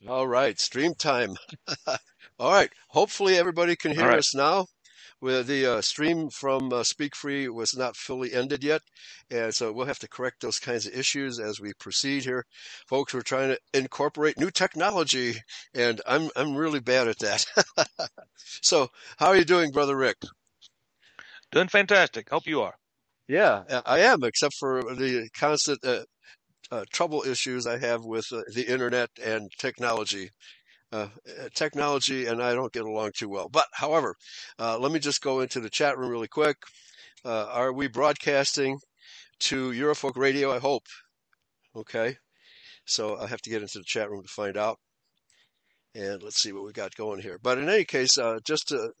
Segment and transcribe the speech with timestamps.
[0.08, 1.36] All right, stream time.
[2.38, 4.18] All right, hopefully everybody can hear right.
[4.18, 4.66] us now.
[5.22, 8.82] Well, the uh, stream from uh, Speak Free was not fully ended yet,
[9.30, 12.44] and so we'll have to correct those kinds of issues as we proceed here.
[12.86, 15.36] Folks, we're trying to incorporate new technology,
[15.74, 17.46] and I'm I'm really bad at that.
[18.36, 20.18] so, how are you doing, Brother Rick?
[21.50, 22.28] Doing fantastic.
[22.28, 22.74] Hope you are.
[23.28, 26.04] Yeah, I am, except for the constant uh, uh,
[26.90, 30.30] trouble issues I have with uh, the internet and technology.
[30.92, 31.08] Uh,
[31.54, 33.48] technology and I don't get along too well.
[33.48, 34.14] But however,
[34.58, 36.56] uh, let me just go into the chat room really quick.
[37.24, 38.78] Uh, are we broadcasting
[39.40, 40.54] to Eurofolk Radio?
[40.54, 40.84] I hope.
[41.74, 42.16] Okay.
[42.84, 44.78] So I have to get into the chat room to find out.
[45.94, 47.38] And let's see what we got going here.
[47.42, 48.92] But in any case, uh, just to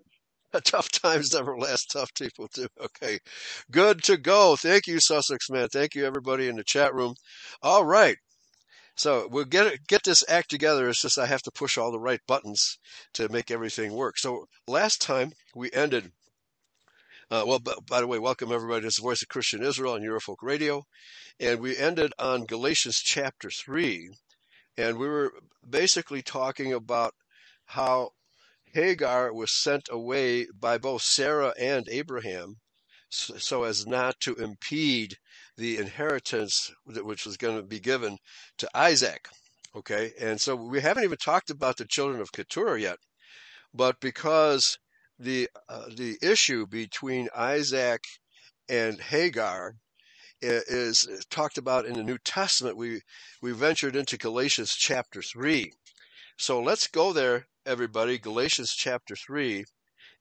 [0.64, 1.90] tough times never last.
[1.92, 2.66] Tough people do.
[2.80, 3.18] Okay.
[3.70, 4.56] Good to go.
[4.56, 5.68] Thank you, Sussex man.
[5.68, 7.14] Thank you, everybody in the chat room.
[7.62, 8.16] All right.
[8.96, 10.88] So we'll get get this act together.
[10.88, 12.78] It's just I have to push all the right buttons
[13.14, 14.18] to make everything work.
[14.18, 16.12] So last time we ended.
[17.30, 20.00] Uh, well, b- by the way, welcome everybody to the Voice of Christian Israel on
[20.02, 20.84] Eurofolk Radio,
[21.40, 24.10] and we ended on Galatians chapter three,
[24.78, 25.32] and we were
[25.68, 27.14] basically talking about
[27.66, 28.10] how
[28.72, 32.56] Hagar was sent away by both Sarah and Abraham
[33.08, 35.16] so as not to impede
[35.56, 38.18] the inheritance which was going to be given
[38.58, 39.28] to Isaac.
[39.74, 42.98] Okay, and so we haven't even talked about the children of Keturah yet,
[43.72, 44.78] but because
[45.18, 48.02] the uh, the issue between Isaac
[48.68, 49.76] and Hagar
[50.40, 53.02] is, talked about in the New Testament, we
[53.40, 55.72] we ventured into Galatians chapter three.
[56.38, 59.64] So let's go there, everybody, Galatians chapter 3,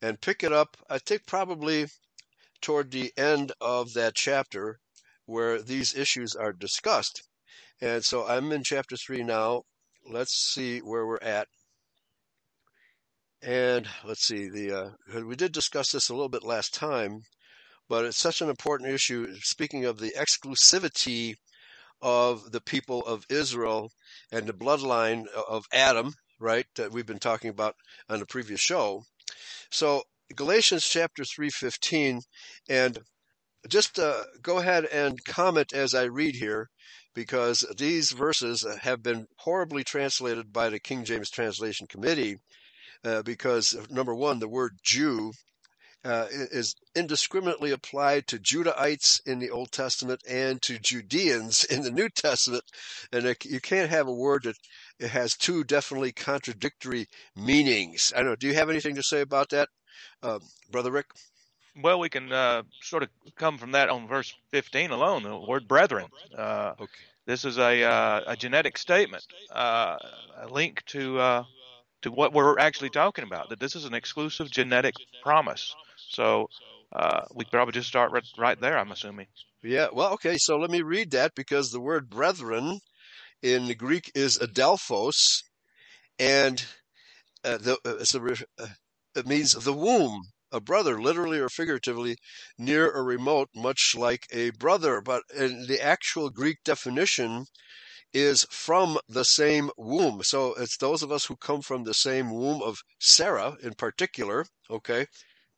[0.02, 1.86] and pick it up, I think probably
[2.60, 4.80] toward the end of that chapter
[5.26, 7.22] where these issues are discussed.
[7.80, 9.62] And so I'm in chapter 3 now.
[10.10, 11.48] Let's see where we're at.
[13.44, 17.22] And let's see, the uh, we did discuss this a little bit last time,
[17.88, 19.36] but it's such an important issue.
[19.42, 21.36] Speaking of the exclusivity
[22.02, 23.92] of the people of Israel
[24.32, 27.76] and the bloodline of Adam, right, that we've been talking about
[28.10, 29.04] on the previous show.
[29.72, 30.04] So
[30.36, 32.22] Galatians chapter 3:15
[32.70, 33.00] and
[33.68, 36.70] just uh, go ahead and comment as I read here
[37.14, 42.38] because these verses have been horribly translated by the King James Translation Committee
[43.04, 45.32] uh, because number 1 the word Jew
[46.06, 51.92] uh, is indiscriminately applied to Judahites in the Old Testament and to Judeans in the
[51.92, 52.64] New Testament,
[53.12, 54.56] and it, you can't have a word that
[55.00, 58.14] it has two definitely contradictory meanings.
[58.16, 58.36] I don't know.
[58.36, 59.70] Do you have anything to say about that,
[60.22, 60.40] uh,
[60.72, 61.08] Brother Rick?
[61.82, 65.68] Well, we can uh, sort of come from that on verse 15 alone, the word
[65.68, 66.06] brethren.
[66.38, 67.04] Uh, okay.
[67.26, 69.98] This is a, uh, a genetic statement, uh,
[70.38, 71.44] a link to uh,
[72.04, 73.50] to what we're actually talking about.
[73.50, 74.94] That this is an exclusive genetic
[75.24, 75.76] promise.
[76.10, 76.48] So
[76.96, 78.78] uh, we probably just start right, right there.
[78.78, 79.28] I'm assuming.
[79.64, 79.88] Yeah.
[79.92, 80.38] Well, okay.
[80.38, 82.80] So let me read that because the word brethren
[83.42, 85.44] in the Greek is adelphos,
[86.18, 86.64] and
[87.44, 88.68] uh, the, uh, uh,
[89.16, 90.22] it means the womb,
[90.52, 92.18] a brother, literally or figuratively,
[92.58, 95.02] near or remote, much like a brother.
[95.02, 97.46] But in the actual Greek definition
[98.14, 100.24] is from the same womb.
[100.24, 104.46] So it's those of us who come from the same womb of Sarah in particular,
[104.70, 105.06] okay?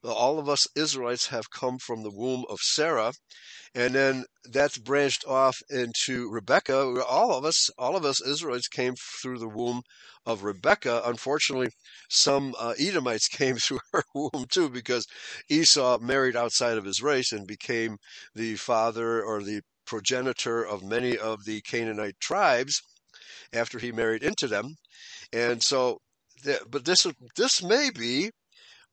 [0.03, 3.13] All of us Israelites have come from the womb of Sarah,
[3.73, 7.03] and then that's branched off into Rebecca.
[7.03, 9.81] All of us, all of us Israelites came through the womb
[10.25, 11.01] of Rebecca.
[11.05, 11.69] Unfortunately,
[12.09, 15.07] some uh, Edomites came through her womb too, because
[15.49, 17.97] Esau married outside of his race and became
[18.35, 22.81] the father or the progenitor of many of the Canaanite tribes
[23.53, 24.75] after he married into them.
[25.33, 25.99] And so,
[26.69, 28.31] but this this may be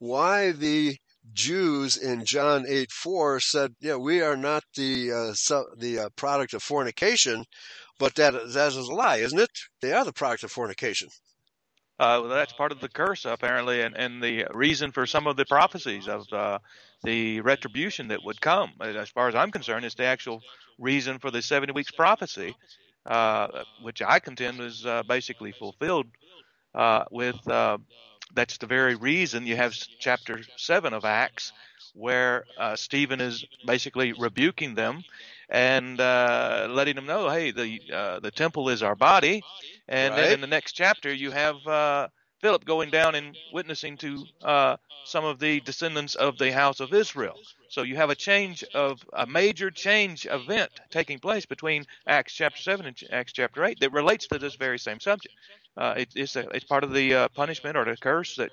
[0.04, 0.96] why the
[1.32, 6.08] Jews in John 8 4 said, Yeah, we are not the uh, so, the uh,
[6.16, 7.44] product of fornication,
[7.98, 9.50] but that that is a lie, isn't it?
[9.80, 11.08] They are the product of fornication.
[11.98, 15.36] Uh, well, that's part of the curse, apparently, and, and the reason for some of
[15.36, 16.58] the prophecies of uh,
[17.04, 18.72] the retribution that would come.
[18.80, 20.40] As far as I'm concerned, it's the actual
[20.78, 22.54] reason for the 70 weeks prophecy,
[23.06, 23.46] uh,
[23.80, 26.06] which I contend was uh, basically fulfilled
[26.74, 27.36] uh, with
[28.34, 31.52] that's the very reason you have chapter 7 of Acts,
[31.94, 35.04] where uh, Stephen is basically rebuking them
[35.48, 39.42] and uh, letting them know, hey, the uh, the temple is our body.
[39.88, 40.22] And right.
[40.22, 42.08] then in the next chapter, you have uh,
[42.40, 46.92] Philip going down and witnessing to uh, some of the descendants of the house of
[46.92, 47.38] Israel.
[47.68, 52.60] So you have a change of a major change event taking place between Acts chapter
[52.60, 55.34] seven and Acts chapter eight that relates to this very same subject.
[55.76, 58.50] Uh, it, it's a, it's part of the uh, punishment or the curse that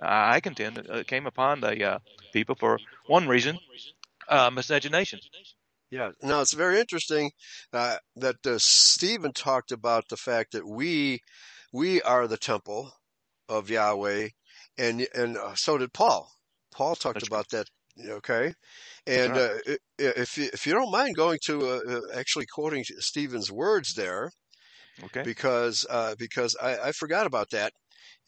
[0.00, 1.98] I contend uh, came upon the uh,
[2.32, 3.58] people for one reason,
[4.28, 5.20] uh, miscegenation.
[5.90, 6.10] Yeah.
[6.22, 7.30] Now it's very interesting
[7.72, 11.20] uh, that uh, Stephen talked about the fact that we
[11.72, 12.92] we are the temple
[13.48, 14.28] of Yahweh,
[14.76, 16.30] and and uh, so did Paul.
[16.72, 17.66] Paul talked That's about that.
[18.06, 18.52] Okay,
[19.06, 19.60] and right.
[19.68, 24.30] uh, if you, if you don't mind going to uh, actually quoting Stephen's words there,
[25.04, 27.72] okay, because uh, because I, I forgot about that,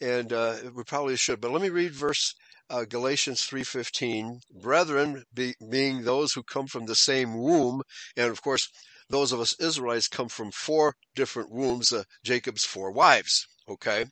[0.00, 0.30] and
[0.74, 1.40] we probably should.
[1.40, 2.34] But let me read verse
[2.70, 7.82] uh, Galatians 3:15, brethren be, being those who come from the same womb,
[8.16, 8.68] and of course
[9.08, 13.46] those of us Israelites come from four different wombs, uh, Jacob's four wives.
[13.68, 14.06] Okay,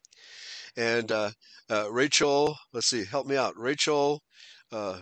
[0.76, 1.30] and uh,
[1.70, 3.54] uh, Rachel, let's see, help me out.
[3.56, 4.22] Rachel,
[4.72, 4.98] uh,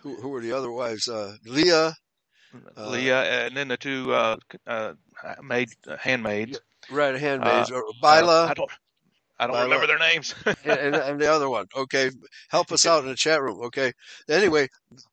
[0.00, 1.08] who, who were the other wives?
[1.08, 1.94] Uh, Leah.
[2.76, 4.36] Uh, Leah, and then the two uh,
[4.66, 4.92] uh,
[5.42, 5.68] maid,
[5.98, 6.60] handmaids.
[6.90, 7.70] Right, handmaids.
[7.70, 8.50] Uh, Bilhah.
[8.50, 8.70] I don't,
[9.38, 10.34] I don't remember their names.
[10.64, 11.66] and, and, the other one.
[11.76, 12.10] Okay.
[12.50, 13.60] Help us out in the chat room.
[13.64, 13.92] Okay.
[14.28, 14.68] Anyway,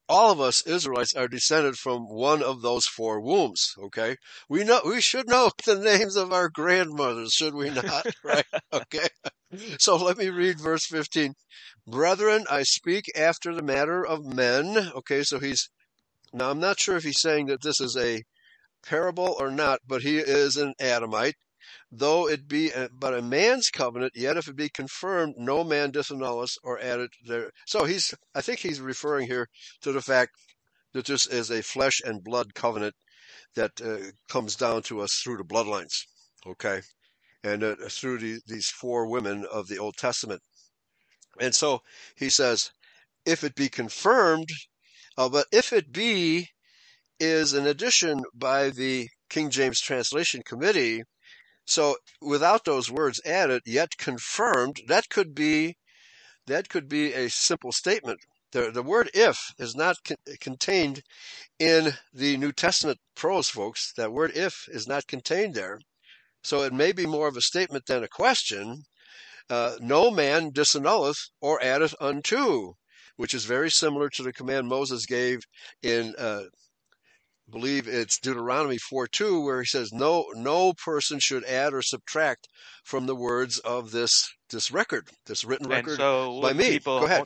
[0.07, 3.73] all of us Israelites are descended from one of those four wombs.
[3.85, 4.15] Okay.
[4.47, 8.05] We know, we should know the names of our grandmothers, should we not?
[8.23, 8.45] right.
[8.71, 9.07] Okay.
[9.79, 11.33] So let me read verse 15.
[11.87, 14.91] Brethren, I speak after the matter of men.
[14.95, 15.23] Okay.
[15.23, 15.69] So he's,
[16.33, 18.23] now I'm not sure if he's saying that this is a
[18.85, 21.35] parable or not, but he is an Adamite
[21.91, 26.57] though it be but a man's covenant, yet if it be confirmed, no man disannulleth
[26.63, 27.51] or added there.
[27.65, 29.47] So he's, I think he's referring here
[29.81, 30.31] to the fact
[30.93, 32.95] that this is a flesh and blood covenant
[33.55, 36.05] that uh, comes down to us through the bloodlines,
[36.47, 36.81] okay,
[37.43, 40.41] and uh, through the, these four women of the Old Testament.
[41.39, 41.81] And so
[42.15, 42.71] he says,
[43.25, 44.49] if it be confirmed,
[45.17, 46.49] uh, but if it be
[47.19, 51.03] is an addition by the King James Translation Committee
[51.67, 55.77] so without those words added, yet confirmed, that could be
[56.47, 58.19] that could be a simple statement.
[58.51, 61.03] The, the word if is not con- contained
[61.59, 63.93] in the New Testament prose, folks.
[63.93, 65.79] That word if is not contained there.
[66.43, 68.83] So it may be more of a statement than a question.
[69.49, 72.73] Uh, no man disannulleth or addeth unto,
[73.17, 75.41] which is very similar to the command Moses gave
[75.81, 76.43] in uh,
[77.49, 82.47] believe it's Deuteronomy 4:2 where he says no no person should add or subtract
[82.83, 86.79] from the words of this this record, this written record so by me.
[86.79, 87.25] Go ahead.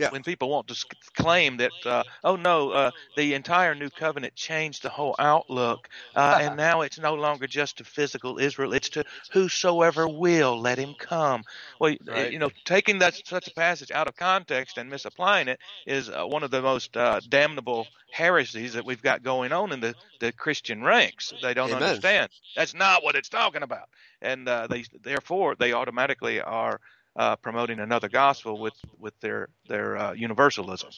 [0.00, 0.10] Yeah.
[0.10, 4.82] When people want to claim that, uh, oh no, uh, the entire new covenant changed
[4.82, 9.04] the whole outlook, uh, and now it's no longer just to physical Israel; it's to
[9.32, 11.44] whosoever will let him come.
[11.78, 12.32] Well, right.
[12.32, 16.24] you know, taking that such a passage out of context and misapplying it is uh,
[16.24, 20.32] one of the most uh, damnable heresies that we've got going on in the, the
[20.32, 21.32] Christian ranks.
[21.42, 21.82] They don't Amen.
[21.82, 22.30] understand.
[22.56, 23.88] That's not what it's talking about,
[24.22, 26.80] and uh, they therefore they automatically are
[27.16, 30.90] uh, promoting another gospel with with their their uh, universalism.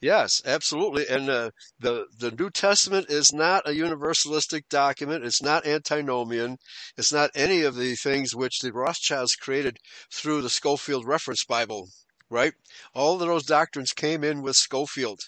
[0.00, 1.06] Yes, absolutely.
[1.08, 5.24] And uh, the the New Testament is not a universalistic document.
[5.24, 6.56] It's not antinomian.
[6.96, 9.76] It's not any of the things which the Rothschilds created
[10.10, 11.88] through the Scofield Reference Bible.
[12.30, 12.54] Right?
[12.94, 15.20] All of those doctrines came in with Scofield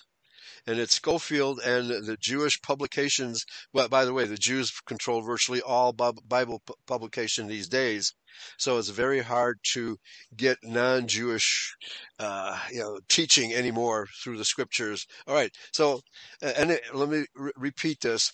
[0.66, 3.44] and it's Scofield and the Jewish publications.
[3.72, 8.14] Well, by the way, the Jews control virtually all Bible publication these days,
[8.58, 9.96] so it's very hard to
[10.36, 11.74] get non-Jewish,
[12.18, 15.06] uh, you know, teaching anymore through the scriptures.
[15.26, 16.00] All right, so
[16.40, 18.32] and it, let me re- repeat this,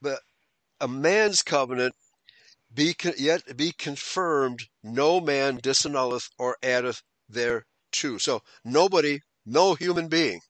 [0.00, 0.20] but
[0.80, 1.94] a man's covenant
[2.72, 8.18] be yet be confirmed no man disannulleth or addeth thereto.
[8.18, 10.40] So nobody, no human being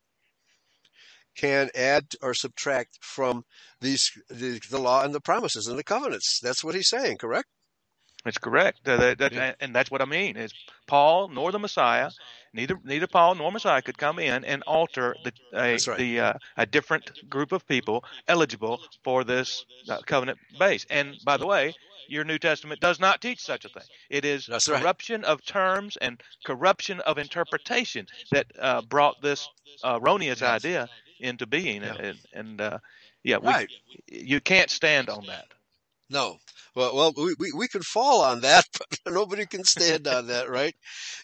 [1.39, 3.45] can add or subtract from
[3.81, 6.41] these the, the law and the promises and the covenants.
[6.43, 7.49] That's what he's saying, correct?
[8.25, 9.53] That's correct, that, that, yeah.
[9.61, 10.37] and that's what I mean.
[10.37, 10.53] Is
[10.89, 12.11] Paul nor the Messiah,
[12.53, 15.97] neither neither Paul nor Messiah could come in and alter the a, right.
[15.97, 20.85] the uh, a different group of people eligible for this uh, covenant base.
[20.91, 21.75] And by the way,
[22.09, 23.85] your New Testament does not teach such a thing.
[24.11, 25.31] It is That's corruption right.
[25.31, 29.49] of terms and corruption of interpretation that uh, brought this
[29.85, 30.65] uh, erroneous yes.
[30.65, 30.89] idea
[31.21, 31.95] into being, yeah.
[31.95, 32.79] and, and uh,
[33.23, 33.69] yeah, right.
[34.11, 35.47] we, you can't stand on that.
[36.11, 36.39] No.
[36.75, 40.49] Well, well, we, we, we can fall on that, but nobody can stand on that,
[40.59, 40.75] right?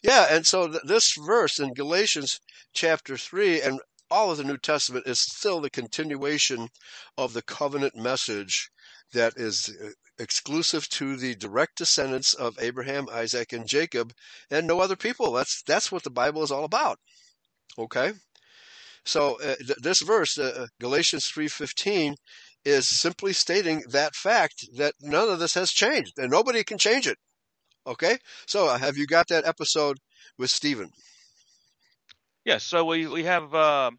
[0.03, 0.27] Yeah.
[0.31, 2.41] And so th- this verse in Galatians
[2.73, 6.69] chapter three and all of the New Testament is still the continuation
[7.17, 8.71] of the covenant message
[9.13, 14.13] that is uh, exclusive to the direct descendants of Abraham, Isaac, and Jacob,
[14.51, 15.33] and no other people.
[15.33, 16.99] That's that's what the Bible is all about.
[17.79, 18.13] Okay,
[19.05, 22.17] so uh, th- this verse, uh, Galatians three fifteen,
[22.65, 27.07] is simply stating that fact that none of this has changed, and nobody can change
[27.07, 27.19] it.
[27.87, 29.99] Okay, so uh, have you got that episode
[30.39, 30.91] with Stephen?
[32.45, 32.63] Yes.
[32.65, 33.55] So we we have.
[33.55, 33.91] Uh,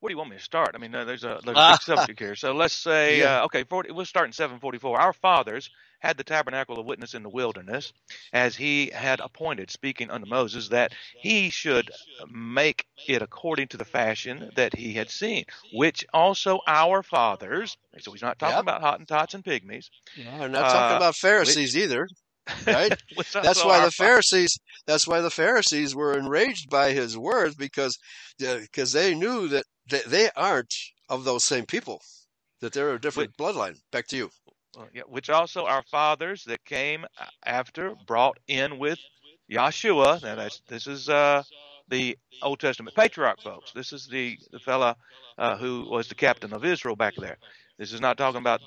[0.00, 0.72] where do you want me to start?
[0.74, 2.34] I mean, uh, there's a, there's a big subject here.
[2.34, 3.40] So let's say, Yeah.
[3.40, 5.00] uh, okay, 40, we'll start in 744.
[5.00, 5.70] Our fathers
[6.06, 7.92] had the tabernacle of witness in the wilderness,
[8.32, 11.90] as he had appointed, speaking unto Moses, that he should
[12.30, 18.12] make it according to the fashion that he had seen, which also our fathers, so
[18.12, 18.60] he's not talking Yep.
[18.60, 19.88] about Hottentots and pygmies.
[20.16, 22.08] No, we're not talking Uh, about Pharisees either,
[22.66, 22.92] right?
[23.42, 24.58] that's why the Pharisees.
[24.86, 27.98] That's why the Pharisees were enraged by his words because
[28.38, 30.74] because they knew that they, they aren't
[31.08, 32.00] of those same people,
[32.60, 33.76] that they're a different bloodline.
[33.92, 34.30] Back to you.
[34.76, 37.06] Uh, which also our fathers that came
[37.44, 38.98] after brought in with
[39.50, 40.22] Yahshua.
[40.22, 41.42] Now this is uh,
[41.88, 43.72] the Old Testament patriarch folks.
[43.72, 44.96] This is the the fella
[45.38, 47.38] uh, who was the captain of Israel back there.
[47.78, 48.60] This is not talking about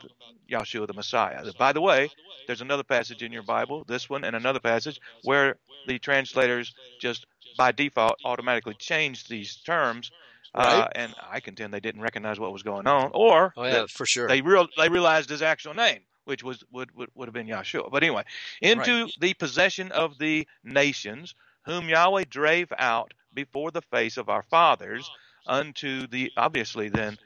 [0.50, 1.44] Yahshua the Messiah.
[1.58, 2.10] By the way,
[2.48, 7.26] there's another passage in your Bible, this one and another passage, where the translators just
[7.58, 10.12] by default automatically changed these terms.
[10.54, 14.06] Uh, and I contend they didn't recognize what was going on, or Oh yeah, for
[14.06, 14.28] sure.
[14.28, 17.92] they real they realized his actual name, which was would would, would have been Yahshua.
[17.92, 18.24] But anyway,
[18.62, 24.44] into the possession of the nations, whom Yahweh drave out before the face of our
[24.44, 25.10] fathers,
[25.46, 27.18] unto the obviously then.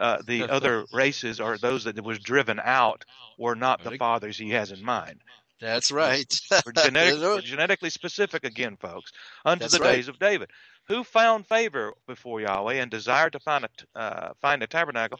[0.00, 3.04] Uh, the other races or those that was driven out
[3.38, 5.20] were not the fathers he has in mind.
[5.60, 6.24] That's right.
[6.66, 9.12] We're, genetic, we're genetically specific again, folks.
[9.44, 9.92] Unto That's the right.
[9.94, 10.50] days of David,
[10.88, 15.18] who found favor before Yahweh and desired to find a uh, find a tabernacle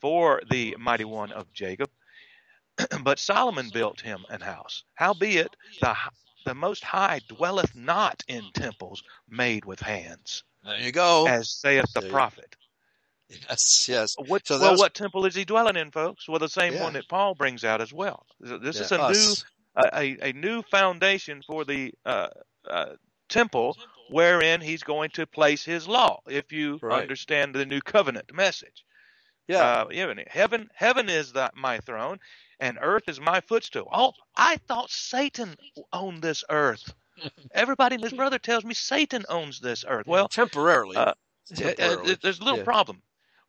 [0.00, 1.90] for the mighty one of Jacob.
[3.02, 4.84] but Solomon built him an house.
[4.94, 5.96] Howbeit, the
[6.46, 11.26] the Most High dwelleth not in temples made with hands, there you go.
[11.26, 12.56] as saith the prophet.
[13.28, 14.16] Yes, yes.
[14.18, 16.28] What, So well, what temple is he dwelling in, folks?
[16.28, 16.82] Well, the same Yeah.
[16.84, 18.26] one that Paul brings out as well.
[18.40, 19.44] This is Yeah, a new us.
[19.76, 22.28] A, a, new foundation for the uh,
[22.68, 22.94] uh,
[23.28, 23.76] temple
[24.10, 27.02] wherein he's going to place his law if you Right.
[27.02, 28.84] understand the new covenant message
[29.48, 29.84] Yeah.
[29.86, 29.86] uh,
[30.28, 32.18] heaven heaven is the, my throne
[32.58, 35.56] and earth is my footstool oh i thought satan
[35.92, 36.92] owned this earth
[37.54, 40.96] everybody and his brother tells me satan owns this earth well temporarily.
[40.96, 41.14] uh,
[41.64, 42.64] uh, there's a little Yeah.
[42.64, 43.00] problem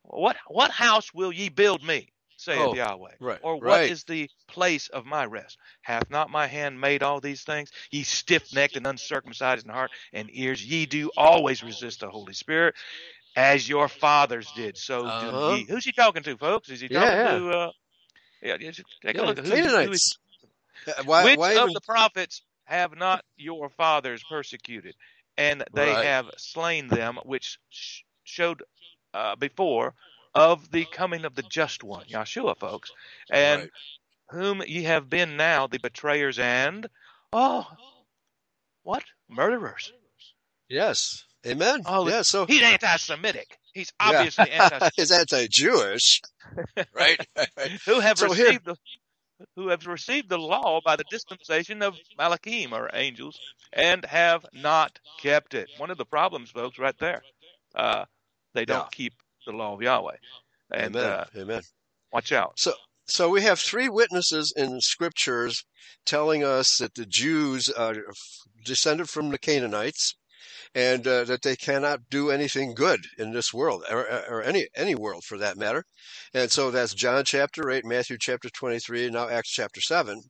[0.03, 2.11] what what house will ye build me
[2.41, 3.39] saith Oh, yahweh right.
[3.43, 3.91] or what right.
[3.91, 5.57] is the place of my rest?
[5.83, 7.71] Hath not my hand made all these things?
[7.91, 12.33] Ye stiff necked and uncircumcised in heart and ears, ye do always resist the Holy
[12.33, 12.75] Spirit,
[13.35, 14.77] as your fathers did.
[14.77, 15.49] So Uh-huh.
[15.51, 15.65] do ye.
[15.69, 16.69] Who's he talking to, folks?
[16.69, 17.37] Is he talking yeah.
[17.39, 17.49] to?
[17.49, 17.71] Uh,
[18.41, 20.17] yeah, yeah, just take yeah, a look at who, who is.
[20.87, 21.23] Uh, Why?
[21.25, 21.73] which why of even?
[21.73, 24.95] the prophets have not your fathers persecuted,
[25.37, 26.05] and they Right.
[26.05, 28.63] have slain them, which sh- showed
[29.13, 29.93] uh, before
[30.33, 32.91] of the coming of the just one, Yahshua, folks,
[33.31, 33.69] and right.
[34.29, 36.87] whom ye have been now the betrayers and
[37.33, 37.65] oh
[38.83, 39.91] what murderers
[40.69, 41.25] Yes.
[41.45, 41.81] Amen.
[41.85, 42.21] Oh, yeah.
[42.21, 44.07] So he's anti-semitic he's Yeah.
[44.19, 46.21] obviously anti it's anti-Jewish,
[46.93, 47.19] right?
[47.37, 47.71] right.
[47.85, 48.75] who have So here- received the
[49.55, 53.39] who have received the law by the dispensation of malachim or angels
[53.73, 57.23] and have not kept it one of the problems folks right there
[57.75, 58.05] uh
[58.53, 58.89] they don't Yeah.
[58.91, 59.13] keep
[59.45, 60.15] the law of yahweh
[60.73, 61.09] and Amen.
[61.09, 61.61] uh, Amen.
[62.13, 62.73] watch out So,
[63.05, 65.65] so we have three witnesses in the scriptures
[66.05, 67.95] telling us that the Jews are
[68.63, 70.15] descended from the Canaanites,
[70.73, 74.95] and uh, that they cannot do anything good in this world, or, or any any
[74.95, 75.83] world for that matter.
[76.33, 80.21] And so that's John chapter eight, Matthew chapter twenty-three, and now Acts chapter seven,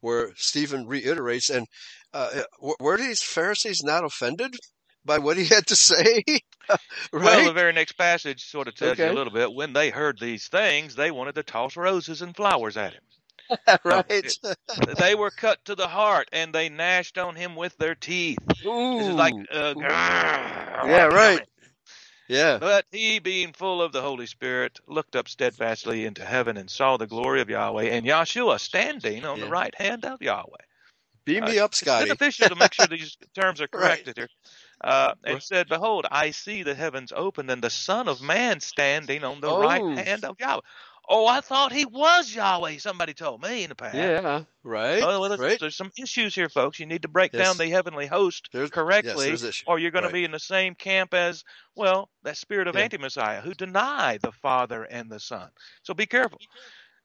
[0.00, 1.50] where Stephen reiterates.
[1.50, 1.66] And
[2.14, 2.42] uh,
[2.80, 4.56] were these Pharisees not offended
[5.04, 6.24] by what he had to say?
[7.12, 9.52] Well, the very next passage sort of tells you a little bit.
[9.52, 13.02] When they heard these things, they wanted to toss roses and flowers at him.
[13.84, 14.38] right.
[14.98, 18.38] they were cut to the heart, and they gnashed on him with their teeth.
[18.48, 21.46] This is like, uh, Yeah, right.
[22.28, 22.58] Yeah.
[22.58, 26.96] But he, being full of the Holy Spirit, looked up steadfastly into heaven and saw
[26.96, 29.44] the glory of Yahweh and Yahshua standing on Yeah.
[29.44, 30.64] the right hand of Yahweh.
[31.24, 32.06] Beam Uh, me up, It's Scotty.
[32.06, 34.04] beneficial to make sure these terms are Right.
[34.04, 34.28] corrected here.
[34.82, 39.22] Uh, and said, Behold, I see the heavens opened and the Son of Man standing
[39.24, 39.60] on the Oh.
[39.60, 40.60] right hand of Yahweh.
[41.08, 42.78] Oh, I thought he was Yahweh.
[42.78, 43.94] Somebody told me in the past.
[43.96, 44.44] Yeah.
[44.62, 45.02] Right.
[45.02, 45.58] Oh, well, there's, right.
[45.60, 46.78] there's some issues here, folks.
[46.78, 47.44] You need to break Yes.
[47.44, 50.10] down the heavenly host There's- correctly, yes, or you're going Right.
[50.10, 51.42] to be in the same camp as,
[51.74, 52.82] well, that spirit of Yeah.
[52.82, 55.50] anti Messiah who deny the Father and the Son.
[55.82, 56.38] So be careful.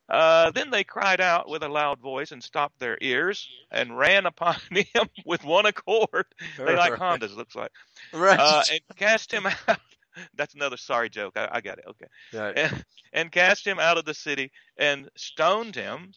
[0.10, 4.26] Uh, then they cried out with a loud voice and stopped their ears and ran
[4.26, 6.26] upon him with one accord.
[6.58, 6.94] They like.
[6.94, 7.72] Hondas, looks like,
[8.14, 8.40] Right.
[8.40, 9.80] uh, and cast him out.
[10.36, 11.34] That's another sorry joke.
[11.38, 11.86] I, I got it.
[11.90, 12.08] Okay.
[12.34, 12.58] Right.
[12.58, 16.12] And, and cast him out of the city and stoned him.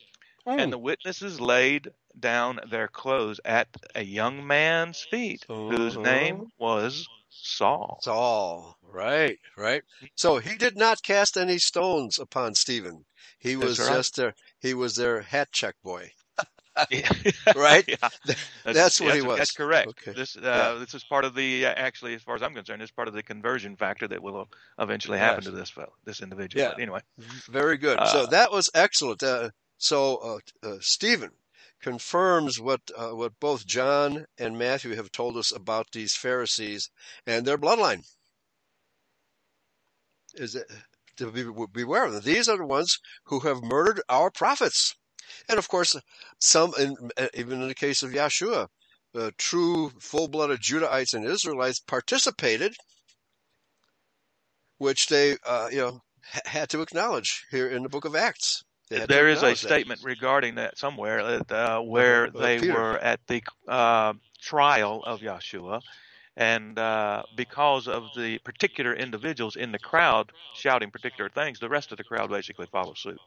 [0.47, 0.71] And Mm.
[0.71, 7.07] the witnesses laid down their clothes at a young man's feet, whose name was
[7.43, 7.99] Saul.
[8.03, 8.77] Saul.
[8.83, 9.83] Right, right.
[10.17, 13.05] So he did not cast any stones upon Stephen.
[13.39, 13.89] He was right.
[13.97, 16.13] just their he was their hat check boy.
[17.57, 17.85] Right?
[18.27, 18.35] Yeah.
[18.65, 19.39] That's what he was.
[19.39, 19.89] That's correct.
[19.89, 20.13] Okay.
[20.13, 20.79] This uh, Yeah.
[20.79, 23.15] this is part of the uh, actually, as far as I'm concerned, is part of
[23.15, 25.45] the conversion factor that will eventually happen Yes.
[25.47, 26.63] to this fellow, this individual.
[26.65, 26.71] Yeah.
[26.75, 27.01] But anyway,
[27.51, 27.99] Very good.
[28.07, 29.23] so Uh, that was excellent.
[29.23, 30.17] Uh, so
[30.63, 31.31] uh, uh, Stephen
[31.81, 36.91] confirms what uh, what both John and Matthew have told us about these Pharisees
[37.27, 38.03] and their bloodline.
[40.35, 40.67] Is it,
[41.21, 42.23] to be, beware of them.
[42.23, 44.95] These are the ones who have murdered our prophets,
[45.49, 45.97] and of course,
[46.39, 48.69] some, in, uh, even in the case of Yahshua,
[49.15, 52.75] uh, true full-blooded Judahites and Israelites participated,
[54.79, 58.65] which they, uh, you know, ha- had to acknowledge here in the Book of Acts.
[58.91, 59.69] They had to there is a acknowledge that.
[59.69, 61.21] statement regarding that somewhere
[61.51, 62.75] uh, where Uh, they Peter.
[62.75, 65.83] were at the uh, trial of Yahshua.
[66.37, 71.93] And uh, because of the particular individuals in the crowd shouting particular things, the rest
[71.93, 73.21] of the crowd basically follows suit.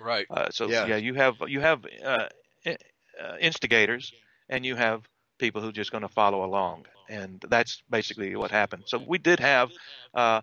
[0.00, 0.26] Right.
[0.30, 0.86] Uh, so Yeah.
[0.86, 0.96] yeah.
[0.96, 2.28] you have you have uh,
[2.66, 4.12] uh, instigators,
[4.48, 5.08] and you have
[5.38, 8.84] people who are just going to follow along, and that's basically what happened.
[8.86, 9.70] So we did have
[10.14, 10.40] uh,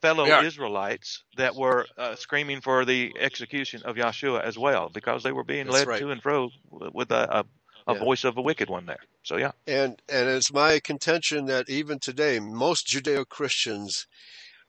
[0.00, 0.42] fellow Yeah.
[0.42, 5.44] Israelites that were uh, screaming for the execution of Yahshua as well, because they were
[5.44, 6.00] being That's led right.
[6.00, 7.44] to and fro with a, a,
[7.86, 8.00] a Yeah.
[8.00, 9.00] voice of a wicked one there.
[9.22, 14.06] So yeah, And and it's my contention that even today, most Judeo Christians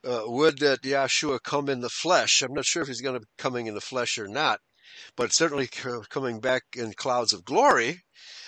[0.06, 2.42] uh, would that Yahshua come in the flesh.
[2.42, 4.60] I'm not sure if he's going to be coming in the flesh or not,
[5.18, 8.02] but certainly c- coming back in clouds of glory.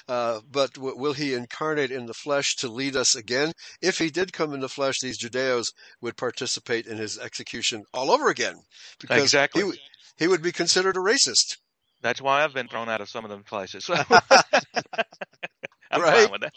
[0.08, 3.52] Uh, but w- will he incarnate in the flesh to lead us again?
[3.82, 5.68] If he did come in the flesh, these Judeos
[6.02, 8.56] would participate in his execution all over again
[9.00, 9.62] because Exactly.
[9.62, 9.82] he, w-
[10.18, 11.58] he would be considered a racist.
[12.02, 13.90] that's why I've been thrown out of some of them places.
[15.92, 16.02] I'm Right.
[16.02, 16.54] fine with that.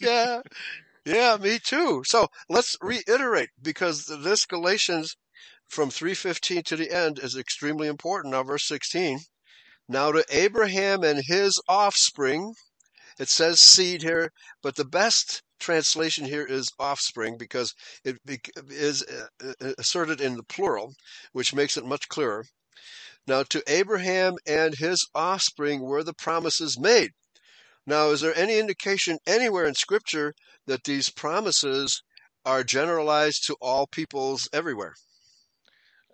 [0.00, 0.40] yeah,
[1.04, 2.02] yeah, me too.
[2.06, 5.16] So let's reiterate because this Galatians
[5.68, 8.32] from 315 to the end is extremely important.
[8.32, 9.18] Now, verse 16.
[9.88, 12.54] Now to Abraham and his offspring,
[13.22, 14.32] it says seed here,
[14.62, 17.72] but the best translation here is offspring because
[18.04, 18.18] it
[18.68, 20.92] is uh, uh, asserted in the plural,
[21.32, 22.44] which makes it much clearer.
[23.28, 27.12] Now to Abraham and his offspring were the promises made.
[27.86, 30.34] Now, is there any indication anywhere in Scripture
[30.66, 32.02] that these promises
[32.44, 34.94] are generalized to all peoples everywhere?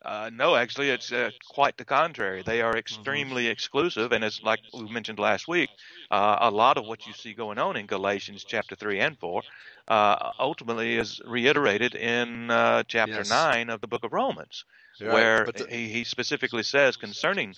[0.05, 2.43] Uh, no, actually, it's uh, quite the contrary.
[2.43, 5.71] They are extremely exclusive, and it's like we mentioned last week.
[6.11, 9.43] Uh, a lot of what you see going on in Galatians chapter three and four
[9.89, 13.29] uh, ultimately is reiterated in uh, chapter Yes.
[13.29, 14.65] nine of the book of Romans,
[15.05, 17.55] where the- he, he specifically says concerning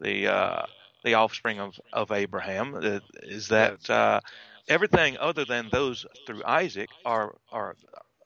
[0.00, 0.62] the uh,
[1.04, 2.74] the offspring of of Abraham
[3.22, 4.20] is that uh,
[4.68, 7.76] everything other than those through Isaac are are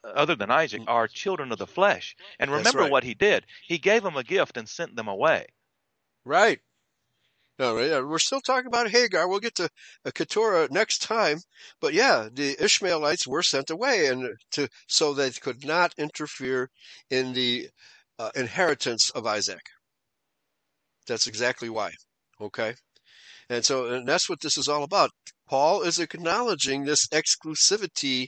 [0.03, 2.15] other than Isaac are children of the flesh.
[2.39, 2.91] And remember right.
[2.91, 3.45] what he did.
[3.67, 5.47] He gave them a gift and sent them away.
[6.25, 6.59] Right.
[7.59, 9.27] No, right, we're still talking about Hagar.
[9.27, 9.69] We'll get to
[10.03, 11.37] uh, Keturah next time.
[11.79, 16.71] But yeah, the Ishmaelites were sent away, and to so they could not interfere
[17.11, 17.69] in the
[18.17, 19.61] uh, inheritance of Isaac.
[21.05, 21.91] That's exactly why.
[22.39, 22.73] Okay.
[23.47, 25.11] And so and that's what this is all about.
[25.47, 28.27] Paul is acknowledging this exclusivity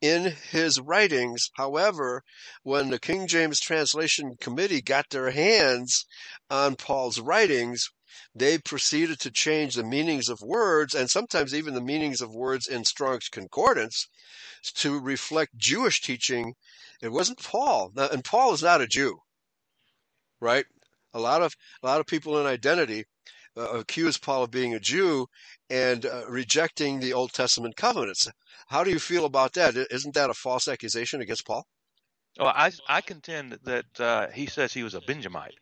[0.00, 1.50] in his writings.
[1.54, 2.22] However,
[2.62, 6.04] when the King James Translation Committee got their hands
[6.50, 7.88] on Paul's writings,
[8.34, 12.66] they proceeded to change the meanings of words and sometimes even the meanings of words
[12.66, 14.08] in Strong's Concordance
[14.74, 16.54] to reflect Jewish teaching.
[17.02, 17.92] It wasn't Paul.
[17.96, 19.18] And Paul is not a Jew,
[20.40, 20.66] right?
[21.14, 23.04] A lot of a lot of people in identity
[23.56, 25.28] uh, accuse Paul of being a Jew
[25.70, 28.28] and uh, rejecting the Old Testament covenants.
[28.68, 29.76] How do you feel about that?
[29.90, 31.66] Isn't that a false accusation against Paul?
[32.38, 35.54] Well, I, I contend that uh, he says he was a Benjamite.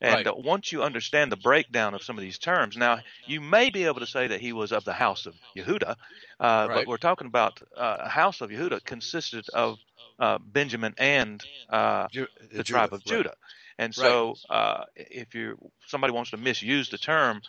[0.00, 0.26] And Right.
[0.26, 3.84] uh, once you understand the breakdown of some of these terms, now you may be
[3.84, 5.96] able to say that he was of the house of Yehuda,
[6.40, 6.74] uh, Right.
[6.74, 9.78] but we're talking about uh, a house of Yehuda consisted of
[10.18, 13.16] uh, Benjamin and uh, Ju- the Judah, tribe of right.
[13.16, 13.34] Judah.
[13.78, 17.40] And so, uh, if you somebody wants to misuse the term,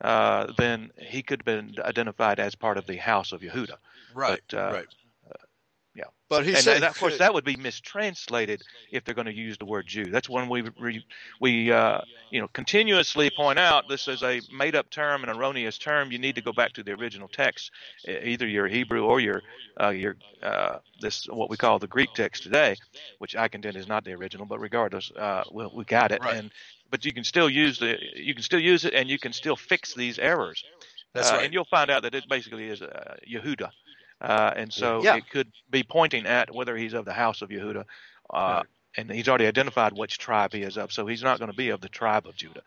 [0.00, 3.76] uh, then he could have been identified as part of the house of Yehuda.
[4.14, 4.86] Right, But, uh, right.
[5.96, 6.04] Yeah.
[6.28, 8.60] But he and said, that, of course, that would be mistranslated
[8.92, 10.04] if they're going to use the word Jew.
[10.04, 11.06] That's when we we,
[11.40, 16.12] we uh, you know continuously point out this is a made-up term, an erroneous term.
[16.12, 17.70] You need to go back to the original text,
[18.06, 19.42] either your Hebrew or your
[19.80, 22.76] uh, your uh, this what we call the Greek text today,
[23.18, 24.44] which I contend is not the original.
[24.46, 26.36] But regardless, uh, we, we got it, Right.
[26.36, 26.50] and
[26.90, 29.56] but you can still use the you can still use it, and you can still
[29.56, 30.62] fix these errors.
[31.14, 31.44] That's Uh, right.
[31.44, 33.70] And you'll find out that it basically is uh, Yehuda.
[34.20, 35.16] Uh, and so Yeah.
[35.16, 37.84] it could be pointing at whether he's of the house of Yehuda.
[38.30, 38.66] Uh, Right.
[38.98, 40.90] And he's already identified which tribe he is of.
[40.90, 42.62] So he's not going to be of the tribe of Judah.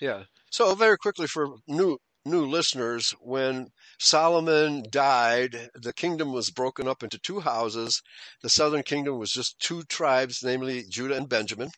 [0.00, 0.24] Yeah.
[0.52, 3.66] So very quickly for new new listeners, when
[3.98, 8.00] Solomon died, the kingdom was broken up into two houses.
[8.42, 11.70] The southern kingdom was just two tribes, namely Judah and Benjamin,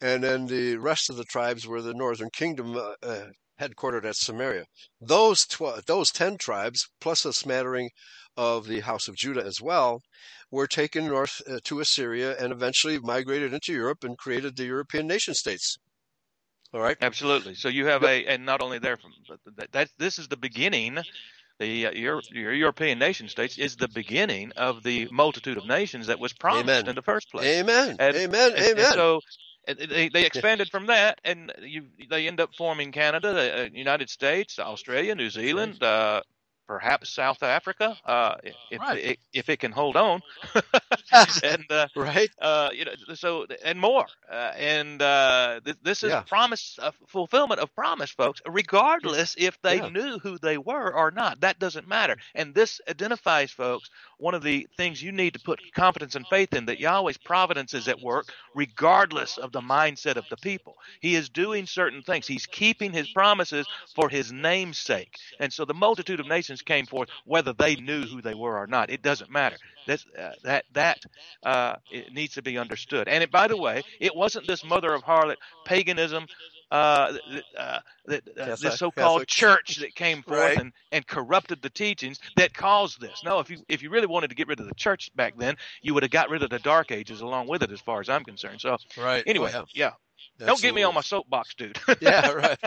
[0.00, 3.26] and then the rest of the tribes were the northern kingdom, uh, uh,
[3.60, 4.66] headquartered at Samaria.
[5.00, 7.90] Those tw- those ten tribes, plus a smattering
[8.40, 10.00] of the house of Judah as well,
[10.50, 15.06] were taken north uh, to Assyria and eventually migrated into Europe and created the European
[15.06, 15.76] nation states.
[16.72, 16.96] All right.
[17.02, 17.54] Absolutely.
[17.54, 20.38] So you have a, and not only there, from but that, that this is the
[20.38, 20.98] beginning.
[21.58, 26.06] The uh, your, your European nation states is the beginning of the multitude of nations
[26.06, 26.88] that was promised Amen.
[26.88, 27.46] in the first place.
[27.60, 27.96] Amen.
[27.98, 28.52] And- amen.
[28.52, 28.92] And- and amen.
[28.92, 29.20] so
[29.66, 34.08] they, they expanded from that, and you they end up forming Canada, the uh, United
[34.08, 36.22] States, Australia, New Zealand, uh,
[36.70, 38.36] perhaps South Africa, uh,
[38.70, 38.92] if Right.
[38.92, 40.22] if, if it can hold on,
[41.42, 42.30] and uh, right?
[42.40, 46.24] uh, you know, so and more, uh, and uh, th- this is Yeah.
[46.28, 48.42] promise uh, fulfillment of promise, folks.
[48.48, 49.82] Regardless if they Yeah.
[49.82, 52.16] knew who they were or not, that doesn't matter.
[52.36, 56.54] And this identifies, folks, one of the things you need to put confidence and faith
[56.54, 60.76] in that Yahweh's providence is at work, regardless of the mindset of the people.
[61.02, 62.28] He is doing certain things.
[62.28, 65.16] He's keeping his promises for his name's sake.
[65.40, 68.66] And so the multitude of nations came forth, whether they knew who they were or
[68.66, 68.90] not.
[68.90, 69.56] It doesn't matter.
[69.86, 70.98] That's, uh, that that
[71.44, 73.08] uh, it needs to be understood.
[73.08, 76.26] And it, by the way, it wasn't this mother of harlot paganism.
[76.72, 77.14] Uh,
[77.58, 79.26] uh, that, uh, this so-called Catholic.
[79.26, 80.56] church that came forth Right.
[80.56, 83.22] and, and corrupted the teachings that caused this.
[83.24, 85.56] No, if you if you really wanted to get rid of the church back then,
[85.82, 88.08] you would have got rid of the Dark Ages along with it, as far as
[88.08, 88.60] I'm concerned.
[88.60, 89.24] So Right.
[89.26, 89.90] anyway, Oh, yeah, yeah.
[90.38, 91.78] Don't get me on my soapbox, dude.
[92.00, 92.58] yeah, right.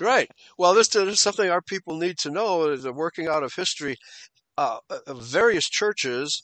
[0.00, 0.30] Right.
[0.56, 3.96] Well, this, is something our people need to know is the working out of history.
[4.56, 6.42] Uh, uh, various churches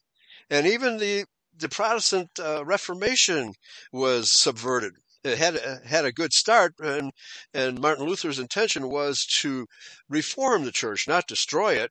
[0.51, 1.25] and even the
[1.57, 3.53] the Protestant uh, Reformation
[3.93, 4.93] was subverted.
[5.23, 7.13] It had had a good start, and
[7.55, 9.67] and Martin Luther's intention was to
[10.09, 11.91] reform the church, not destroy it.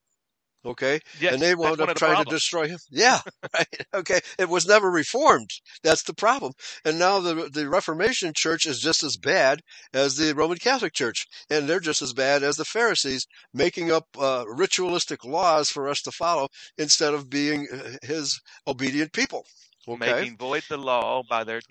[0.65, 2.79] Okay, yes, and they wound up trying to destroy him.
[2.89, 3.19] Yeah,
[3.53, 3.67] right.
[3.93, 5.49] Okay, it was never reformed.
[5.83, 6.53] That's the problem.
[6.85, 9.61] And now the the Reformation Church is just as bad
[9.93, 14.07] as the Roman Catholic Church, and they're just as bad as the Pharisees, making up
[14.17, 16.47] uh, ritualistic laws for us to follow
[16.77, 19.45] instead of being uh, His obedient people.
[19.87, 21.61] Okay, making void the law by their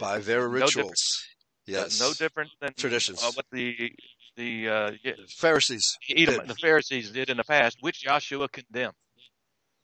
[0.00, 1.24] by their no rituals.
[1.66, 3.22] Yes, no different than Traditions.
[3.22, 3.92] uh, what the
[4.36, 4.90] the uh,
[5.36, 5.96] Pharisees.
[6.10, 6.48] Edom, did.
[6.48, 8.94] the Pharisees did in the past, which Joshua condemned.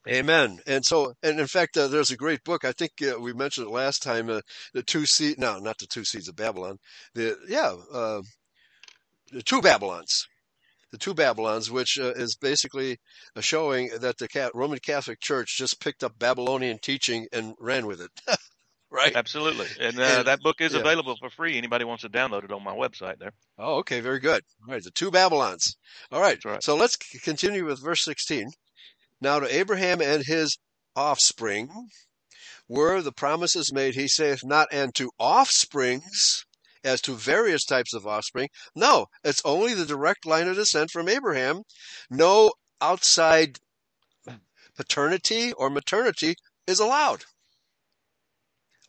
[0.08, 0.58] Amen.
[0.66, 2.64] And so, and in fact, uh, there's a great book.
[2.64, 4.30] I think uh, we mentioned it last time.
[4.30, 4.40] Uh,
[4.72, 6.78] the two seed, no, not the two seeds of Babylon.
[7.14, 8.22] The yeah, uh,
[9.30, 10.26] the two Babylons.
[10.90, 12.96] The two Babylons, which uh, is basically
[13.36, 18.00] uh, showing that the Roman Catholic Church just picked up Babylonian teaching and ran with
[18.00, 18.10] it.
[18.90, 19.14] right?
[19.14, 20.80] Absolutely, and, uh, And- that book is yeah.
[20.80, 21.56] available for free.
[21.56, 23.32] Anybody wants to download it on my website there.
[23.58, 24.42] Oh, okay, very good.
[24.66, 25.76] All right, the two Babylons.
[26.10, 26.62] All right, right.
[26.62, 28.50] so let's continue with verse 16.
[29.20, 30.58] Now to Abraham and his
[30.96, 31.88] offspring
[32.68, 36.44] were the promises made, he saith not, and to offsprings,
[36.82, 38.48] as to various types of offspring.
[38.74, 41.62] No, it's only the direct line of descent from Abraham.
[42.08, 43.58] No outside
[44.76, 47.24] paternity or maternity is allowed.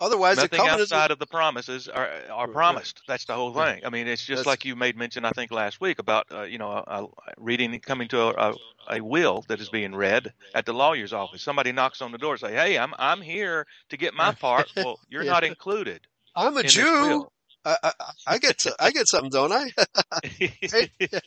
[0.01, 2.53] Otherwise, the Nothing outside of the promises are are Right.
[2.53, 3.01] promised.
[3.07, 3.73] That's the whole Yeah.
[3.73, 3.85] thing.
[3.85, 6.41] I mean, it's just That's- like you made mention, I think, last week about uh,
[6.41, 8.55] you know a, a reading coming to a, a,
[8.97, 11.43] a will that is being read at the lawyer's office.
[11.43, 14.71] Somebody knocks on the door, and say, "Hey, I'm I'm here to get my part."
[14.75, 15.31] Well, you're Yeah.
[15.33, 16.01] not included.
[16.35, 17.27] I'm a in Jew.
[17.63, 17.91] I, I,
[18.25, 19.69] I get to, I get something, don't I?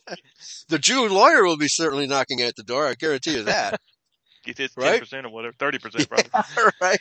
[0.69, 2.87] The Jew lawyer will be certainly knocking at the door.
[2.89, 3.81] I guarantee you that.
[4.45, 5.01] Get this ten Right?
[5.01, 6.31] percent or whatever, thirty percent probably.
[6.35, 6.99] All right.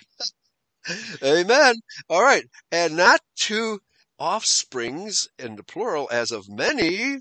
[1.24, 1.76] Amen.
[2.10, 2.46] All right.
[2.72, 3.80] And not to
[4.17, 7.19] offsprings in the plural as of many,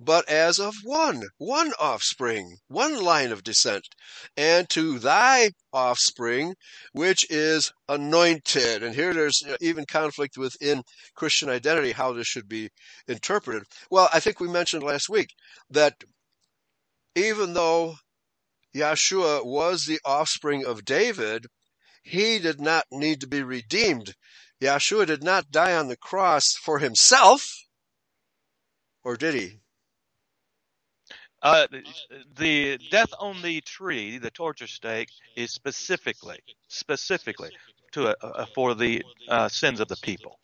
[0.00, 3.84] but as of one, one offspring, one line of descent,
[4.36, 6.54] and to thy offspring,
[6.92, 8.82] which is anointed.
[8.82, 10.82] And here there's even conflict within
[11.14, 12.70] Christian identity, how this should be
[13.08, 13.64] interpreted.
[13.90, 15.30] Well, I think we mentioned last week
[15.70, 16.04] that
[17.16, 17.96] even though
[18.74, 21.46] Yeshua was the offspring of David,
[22.08, 24.14] he did not need to be redeemed.
[24.60, 27.46] Yeshua did not die on the cross for himself,
[29.04, 29.60] or did he?
[31.40, 31.68] Uh,
[32.36, 37.50] the death on the tree, the torture stake, is specifically, specifically
[37.92, 40.38] to uh, for the uh, sins of the people.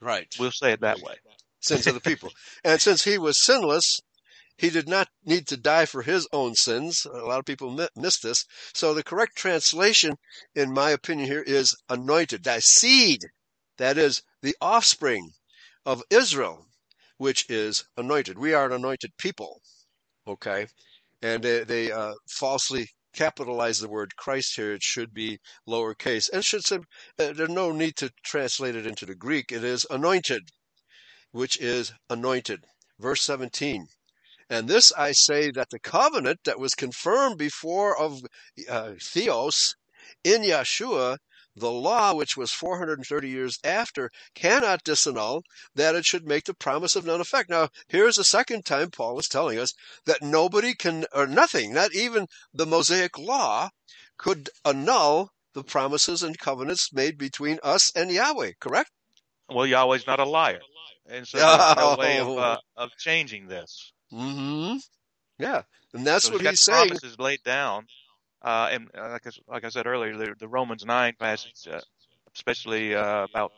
[0.00, 0.34] Right.
[0.40, 1.14] We'll say it that way.
[1.60, 2.30] Sins of the people.
[2.64, 4.00] and since he was sinless,
[4.58, 7.06] he did not need to die for his own sins.
[7.06, 8.44] A lot of people miss this.
[8.74, 10.16] So the correct translation,
[10.54, 12.44] in my opinion, here is anointed.
[12.44, 13.24] That seed,
[13.78, 15.32] that is the offspring
[15.84, 16.66] of Israel,
[17.16, 18.38] which is anointed.
[18.38, 19.60] We are an anointed people.
[20.26, 20.66] Okay.
[21.22, 24.72] And they, they uh, falsely capitalize the word Christ here.
[24.74, 26.30] It should be lowercase.
[26.32, 26.78] And should uh,
[27.16, 29.50] there's no need to translate it into the Greek.
[29.52, 30.50] It is anointed,
[31.32, 32.64] which is anointed.
[32.98, 33.86] Verse 17.
[34.52, 38.20] And this I say that the covenant that was confirmed before of
[38.68, 39.76] uh, Theos
[40.22, 41.16] in Yeshua,
[41.56, 45.40] the law which was 430 years after, cannot disannul
[45.74, 47.48] that it should make the promise of none effect.
[47.48, 49.72] Now, here's the second time Paul is telling us
[50.04, 53.70] that nobody can, or nothing, not even the Mosaic law,
[54.18, 58.90] could annul the promises and covenants made between us and Yahweh, correct?
[59.48, 60.60] Well, Yahweh's not a liar.
[61.08, 63.94] And so there's no way of, uh, of changing this.
[64.12, 64.76] Mm-hmm.
[65.38, 65.62] Yeah,
[65.94, 66.88] and that's so what he's he's got saying.
[66.88, 67.86] promises laid down,
[68.42, 71.80] uh, and uh, like I, like I said earlier, the, the Romans nine passage, uh,
[72.34, 73.52] especially uh, about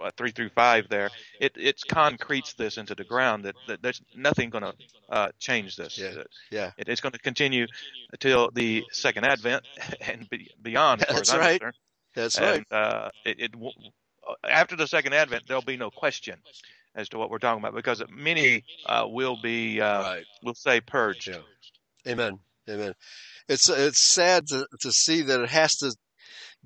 [0.00, 4.00] uh, three through five, there it it concretes this into the ground that, that there's
[4.14, 4.74] nothing going to
[5.08, 5.98] uh, change this.
[5.98, 6.70] Yeah, It- yeah.
[6.76, 7.66] it- it's going to continue
[8.12, 9.64] until the second advent
[10.00, 11.02] and be, beyond.
[11.02, 11.60] As far That's as I'm right.
[11.60, 11.76] concerned.
[12.14, 12.56] That's right.
[12.56, 13.72] and uh, it, it w-
[14.48, 16.36] after the second advent, there'll be no question
[16.94, 20.24] as to what we're talking about because many uh, will be, uh, right.
[20.42, 21.28] will say, purged.
[21.28, 21.38] Yeah.
[22.06, 22.38] Amen.
[22.68, 22.94] Amen.
[23.48, 25.94] It's it's sad to to see that it has to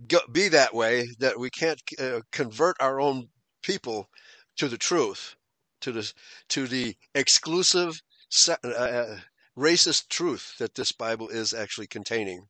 [0.07, 1.09] go, be that way.
[1.19, 3.29] That we can't uh, convert our own
[3.63, 4.09] people
[4.57, 5.35] to the truth,
[5.81, 6.13] to the
[6.51, 8.01] to the exclusive
[8.49, 9.19] uh, uh,
[9.57, 12.47] racist truth that this Bible is actually containing.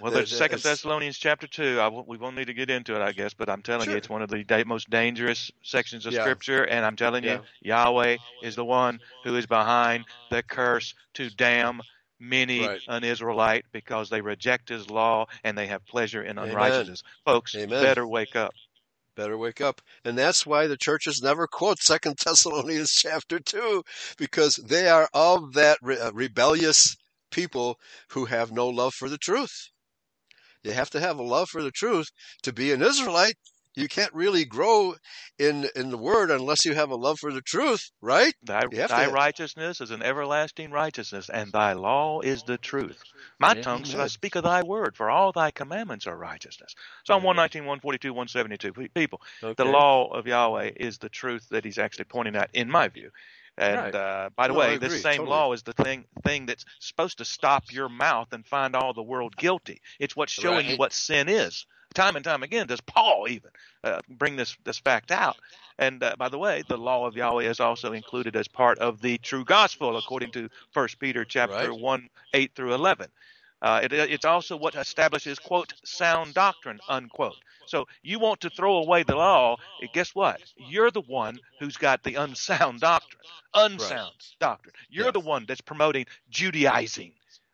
[0.00, 1.80] Well, there's Second Thessalonians chapter two.
[1.80, 3.94] I we won't need to get into it, I guess, but I'm telling Sure.
[3.94, 6.20] you, it's one of the da- most dangerous sections of Yeah.
[6.22, 7.38] Scripture, and I'm telling Yeah.
[7.38, 11.82] you, Yahweh is the one who is behind the curse to damn
[12.20, 12.80] many Right.
[12.88, 16.50] an Israelite because they reject His law and they have pleasure in Amen.
[16.50, 17.02] unrighteousness.
[17.24, 17.80] Folks, Amen.
[17.80, 18.54] better wake up.
[19.16, 19.80] Better wake up.
[20.04, 23.84] And that's why the churches never quote Second Thessalonians chapter 2,
[24.16, 26.96] because they are of that re- uh, rebellious
[27.32, 27.80] people
[28.10, 29.70] who have no love for the truth.
[30.68, 32.08] You have to have a love for the truth
[32.42, 33.34] to be an Israelite.
[33.74, 34.96] You can't really grow
[35.38, 38.34] in in the word unless you have a love for the truth, right?
[38.42, 43.00] Thy, thy righteousness is an everlasting righteousness, and thy law is the truth.
[43.38, 46.74] My Yeah, tongue shall I speak of thy word, for all thy commandments are righteousness.
[47.06, 47.36] Psalm Amen.
[47.36, 48.88] 119, 142, 172.
[48.94, 49.54] People, Okay.
[49.56, 53.10] the law of Yahweh is the truth that he's actually pointing at, in my view.
[53.58, 53.94] And Right.
[53.94, 55.30] uh, by the No, way, this same totally.
[55.30, 59.02] law is the thing thing that's supposed to stop your mouth and find all the
[59.02, 59.80] world guilty.
[59.98, 61.66] It's what's showing you what sin is.
[61.94, 63.50] Time and time again does Paul even
[63.84, 65.38] uh, bring this this fact out.
[65.78, 69.00] And uh, by the way, the law of Yahweh is also included as part of
[69.00, 71.74] the true gospel, according to First Peter chapter Right.
[71.74, 73.08] one eight through eleven.
[73.60, 77.36] Uh, it, it's also what establishes quote sound doctrine unquote.
[77.66, 79.56] So you want to throw away the law?
[79.92, 80.40] Guess what?
[80.56, 83.20] You're the one who's got the unsound doctrine.
[83.54, 84.74] Unsound doctrine.
[84.88, 85.10] You're Yeah.
[85.12, 87.12] the one that's promoting Judaizing.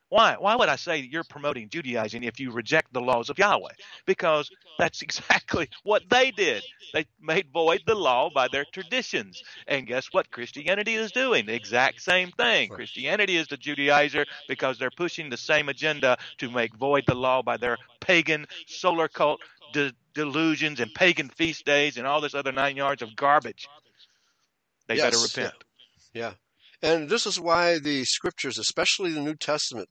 [0.09, 0.37] Why?
[0.39, 3.73] Why would I say you're promoting Judaizing if you reject the laws of Yahweh?
[4.07, 6.63] Because that's exactly what they did.
[6.93, 9.43] They made void the law by their traditions.
[9.67, 11.47] And guess what Christianity is doing?
[11.47, 12.69] The exact same thing.
[12.69, 17.43] Christianity is the Judaizer because they're pushing the same agenda to make void the law
[17.43, 19.41] by their pagan solar cult
[19.73, 23.69] de- delusions and pagan feast days and all this other nine yards of garbage.
[24.87, 25.55] They better Yes, repent.
[26.13, 26.33] Yeah.
[26.85, 29.89] And this is why the scriptures, especially the New Testament,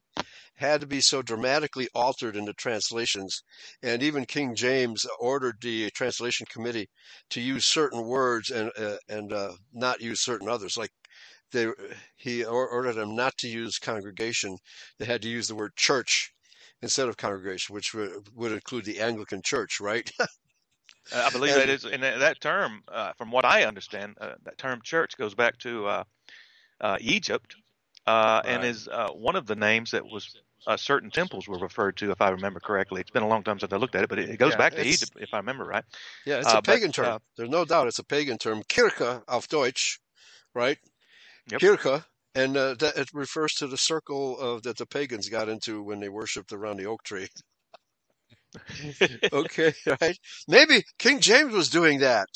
[0.56, 3.42] had to be so dramatically altered in the translations.
[3.82, 6.86] And even King James ordered the translation committee
[7.30, 10.76] to use certain words and uh, and uh, not use certain others.
[10.76, 10.90] Like
[11.50, 11.66] they,
[12.16, 14.56] he ordered them not to use congregation.
[15.00, 16.30] They had to use the word church
[16.80, 20.08] instead of congregation, which would, would include the Anglican Church, right?
[21.12, 24.36] Uh, I believe And- that is, and that term, uh, from what I understand, uh,
[24.44, 25.86] that term church goes back to
[26.84, 27.56] uh, Egypt,
[28.06, 31.96] uh, and is uh, one of the names that was uh, certain temples were referred
[31.98, 33.00] to, if I remember correctly.
[33.00, 34.58] It's been a long time since I looked at it, but it, it goes Yeah,
[34.58, 35.84] back to Egypt, if I remember right.
[36.26, 37.06] Yeah, it's Uh, a but, pagan term.
[37.06, 38.62] uh, There's no doubt it's a pagan term.
[38.64, 39.98] Kirche auf Deutsch,
[40.54, 40.78] right?
[41.50, 41.60] Yep.
[41.60, 45.82] Kirche and uh, that it refers to the circle of that the pagans got into
[45.82, 47.28] when they worshipped around the oak tree.
[49.32, 50.18] okay, right?
[50.48, 52.28] Maybe King James was doing that.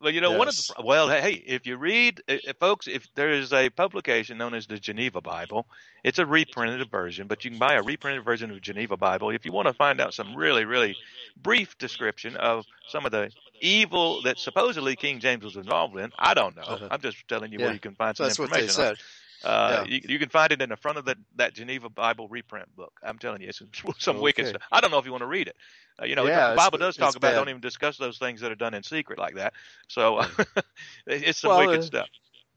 [0.00, 0.38] Well, you know, yes.
[0.38, 4.36] one of the well, hey, if you read, if, folks, if there is a publication
[4.36, 5.66] known as the Geneva Bible,
[6.04, 9.30] it's a reprinted version, but you can buy a reprinted version of the Geneva Bible
[9.30, 10.96] if you want to find out some really, really
[11.42, 13.30] brief description of some of the
[13.60, 16.12] evil that supposedly King James was involved in.
[16.18, 16.62] I don't know.
[16.62, 16.88] Uh-huh.
[16.90, 17.66] I'm just telling you yeah.
[17.66, 18.66] where you can find some That's information.
[18.66, 18.96] What they said.
[19.44, 19.94] Uh, yeah.
[19.94, 22.92] you, you, can find it in the front of the, that Geneva Bible reprint book.
[23.02, 23.62] I'm telling you, it's
[23.98, 24.22] some okay.
[24.22, 24.62] wicked stuff.
[24.72, 25.56] I don't know if you want to read it.
[26.00, 27.34] Uh, you know, yeah, the Bible does talk about bad.
[27.34, 29.54] don't even discuss those things that are done in secret like that.
[29.88, 30.22] So
[31.06, 32.08] it's some well, wicked uh, stuff.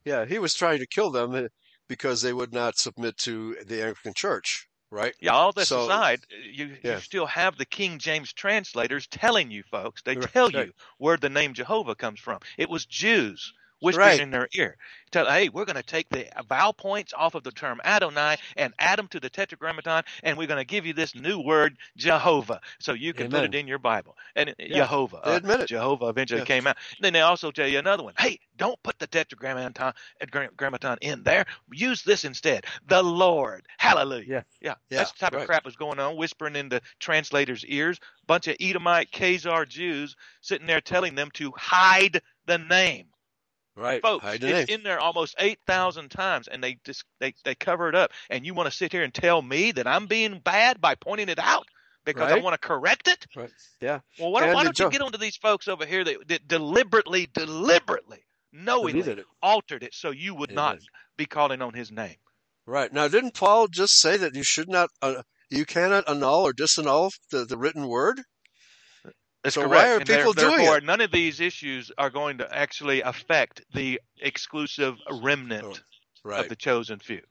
[0.05, 1.47] Yeah, he was trying to kill them uh,
[1.87, 5.13] because they would not submit to the Anglican Church, right?
[5.19, 6.95] Yeah, all this so, aside, you, yeah.
[6.95, 10.67] you still have the King James translators telling you folks, they tell right.
[10.67, 12.39] you where the name Jehovah comes from.
[12.57, 14.19] It was Jews whispering right.
[14.19, 14.77] in their ear.
[15.11, 18.73] Tell, hey, we're going to take the vowel points off of the term Adonai and
[18.77, 22.61] add them to the Tetragrammaton, and we're going to give you this new word, Jehovah,
[22.79, 23.41] so you can Amen.
[23.41, 24.15] put it in your Bible.
[24.35, 24.77] And yeah.
[24.77, 25.67] Jehovah, they admit uh, it.
[25.67, 26.45] Jehovah eventually yeah.
[26.45, 26.77] came out.
[26.99, 28.13] Then they also tell you another one.
[28.19, 29.93] Hey, don't put the Tetragrammaton
[30.91, 31.45] uh, in there.
[31.71, 32.65] Use this instead.
[32.87, 33.65] The Lord.
[33.77, 34.25] Hallelujah.
[34.27, 34.43] Yeah.
[34.61, 34.75] Yeah.
[34.89, 34.97] yeah.
[34.97, 35.41] That's the type right.
[35.41, 37.99] of crap was going on, whispering in the translators' ears.
[38.27, 43.07] Bunch of Edomite Khazar Jews sitting there telling them to hide the name.
[43.79, 44.25] Right, folks.
[44.27, 48.11] It's in there almost eight thousand times, and they just they they cover it up.
[48.29, 51.29] And you want to sit here and tell me that I'm being bad by pointing
[51.29, 51.65] it out
[52.03, 52.39] because right.
[52.39, 53.25] I want to correct it?
[53.35, 53.49] Right.
[53.81, 53.99] Yeah.
[54.19, 58.25] Well, why, why don't you get onto these folks over here that, that deliberately, deliberately,
[58.51, 59.25] knowingly it.
[59.41, 60.79] altered it so you would not
[61.17, 62.15] be calling on His name?
[62.65, 62.91] Right.
[62.91, 67.11] Now, didn't Paul just say that you should not, uh, you cannot annul or disannul
[67.31, 68.21] the, the written word?
[69.43, 69.73] That's so correct.
[69.73, 70.83] why are and people doing it?
[70.83, 75.75] None of these issues are going to actually affect the exclusive remnant oh,
[76.23, 76.41] right.
[76.41, 77.21] of the chosen few.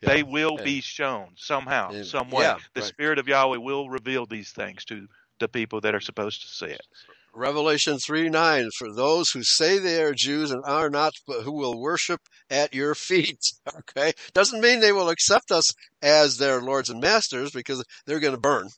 [0.00, 0.14] Yeah.
[0.14, 2.44] They will be shown somehow, and, some way.
[2.44, 2.88] Yeah, the right.
[2.88, 5.08] Spirit of Yahweh will reveal these things to
[5.40, 6.86] the people that are supposed to see it.
[7.34, 11.52] Revelation 3 9, for those who say they are Jews and are not, but who
[11.52, 13.40] will worship at your feet.
[13.90, 14.12] Okay?
[14.32, 18.40] Doesn't mean they will accept us as their lords and masters because they're going to
[18.40, 18.68] burn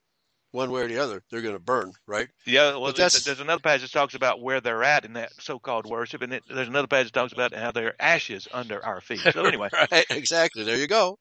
[0.52, 2.28] one way or the other, they're going to burn, right?
[2.44, 5.86] Yeah, well, there's, there's another passage that talks about where they're at in that so-called
[5.86, 9.20] worship, and it, there's another passage that talks about how they're ashes under our feet.
[9.32, 10.64] So anyway, right, exactly.
[10.64, 11.18] There you go,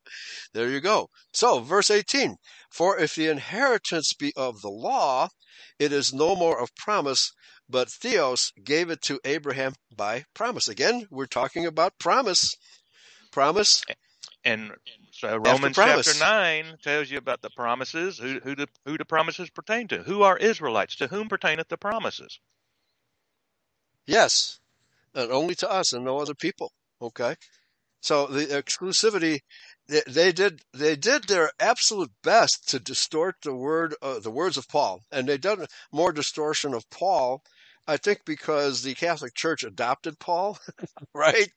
[0.54, 1.10] there you go.
[1.34, 2.38] So, verse 18:
[2.72, 5.30] For if the inheritance be of the law,
[5.78, 7.32] it is no more of promise,
[7.70, 10.68] but Theos gave it to Abraham by promise.
[10.68, 12.56] Again, we're talking about promise.
[13.32, 13.84] Promise.
[14.44, 14.72] And
[15.20, 19.50] so Romans chapter nine tells you about the promises, who who the who the promises
[19.50, 20.04] pertain to.
[20.04, 20.96] Who are Israelites?
[20.96, 22.40] To whom pertaineth the promises?
[24.08, 24.62] Yes,
[25.14, 26.72] and only to us and no other people.
[27.02, 27.36] Okay,
[28.00, 29.42] so the exclusivity
[29.90, 34.56] they, they did they did their absolute best to distort the word uh, the words
[34.56, 37.44] of Paul, and they done more distortion of Paul
[37.90, 40.60] I think because the Catholic Church adopted Paul,
[41.16, 41.52] right?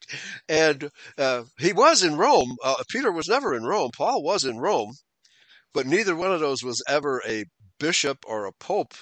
[0.48, 2.56] And uh, he was in Rome.
[2.64, 3.90] Uh, Peter was never in Rome.
[3.94, 4.94] Paul was in Rome,
[5.74, 7.44] but neither one of those was ever a
[7.78, 8.94] bishop or a pope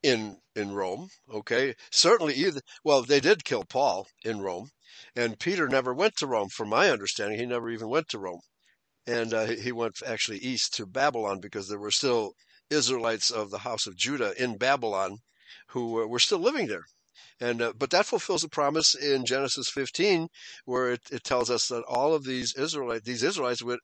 [0.00, 1.08] in in Rome.
[1.28, 2.60] Okay, certainly either.
[2.84, 4.70] Well, they did kill Paul in Rome,
[5.16, 6.50] and Peter never went to Rome.
[6.50, 8.42] From my understanding, he never even went to Rome,
[9.08, 12.34] and uh, he went actually east to Babylon because there were still
[12.70, 15.18] Israelites of the house of Judah in Babylon
[15.68, 16.84] who were still living there.
[17.40, 20.28] And uh, but that fulfills a promise in Genesis 15,
[20.64, 23.80] where it, it tells us that all of these Israelites, these Israelites would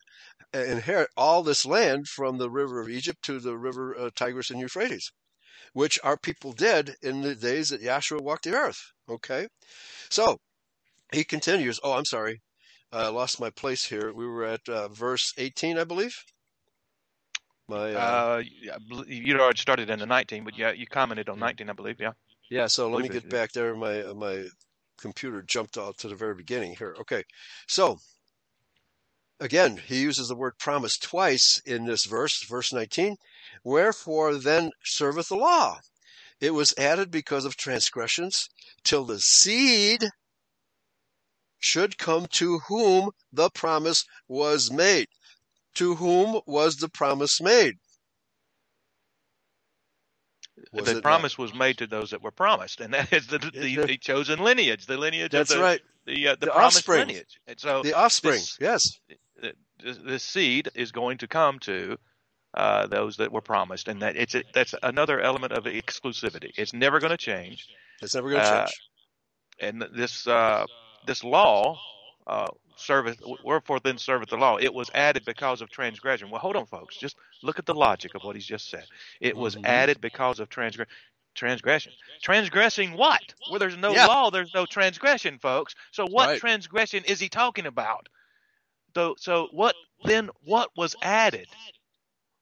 [0.54, 4.60] inherit all this land from the river of Egypt to the river uh, Tigris and
[4.60, 5.12] Euphrates,
[5.74, 8.80] which our people did in the days that Yahshua walked the earth.
[9.08, 9.48] Okay,
[10.10, 10.38] so
[11.12, 11.80] he continues.
[11.82, 12.40] Oh, I'm sorry,
[12.92, 14.12] I lost my place here.
[14.14, 16.16] We were at uh, verse 18, I believe.
[17.72, 18.42] My, uh, uh,
[19.06, 21.98] you'd already started in the 19, but yeah, you commented on 19, I believe.
[21.98, 22.12] Yeah.
[22.50, 22.66] Yeah.
[22.66, 23.74] So let me get back there.
[23.74, 24.44] My my
[25.00, 26.94] computer jumped out to the very beginning here.
[27.00, 27.24] Okay.
[27.66, 27.98] So
[29.40, 33.16] again, he uses the word promise twice in this verse, verse 19.
[33.64, 35.80] Wherefore then serveth the law?
[36.40, 38.50] It was added because of transgressions,
[38.84, 40.04] till the seed
[41.58, 45.08] should come to whom the promise was made
[45.74, 47.74] to whom was the promise made?
[50.72, 51.42] Was the promise not?
[51.42, 54.86] was made to those that were promised, and that is the, the, the chosen lineage,
[54.86, 55.32] the lineage.
[55.32, 55.80] That's of the, right.
[56.06, 57.08] The uh, the, the offspring.
[57.08, 57.40] lineage.
[57.46, 58.34] And so the offspring.
[58.34, 58.98] This, yes.
[59.84, 61.98] The, seed is going to come to
[62.54, 66.52] uh, those that were promised, and that it's a, that's another element of exclusivity.
[66.56, 67.66] It's never going to change.
[68.00, 68.80] It's never going to uh, change.
[69.58, 70.66] And this uh,
[71.06, 71.78] this law
[72.26, 74.56] uh, serveth, wherefore then serveth the law?
[74.56, 76.30] It was added because of transgression.
[76.30, 76.96] Well, hold on, folks.
[76.96, 78.86] Just look at the logic of what he's just said.
[79.20, 79.66] It was Mhm.
[79.66, 80.92] added because of transgression.
[81.34, 81.92] Transgression.
[82.22, 83.22] Transgressing what?
[83.48, 84.06] Where there's no Yeah.
[84.06, 85.74] law, there's no transgression, folks.
[85.90, 86.40] So what Right.
[86.40, 88.08] transgression is he talking about?
[88.94, 90.30] So, so what then?
[90.44, 91.48] What was added?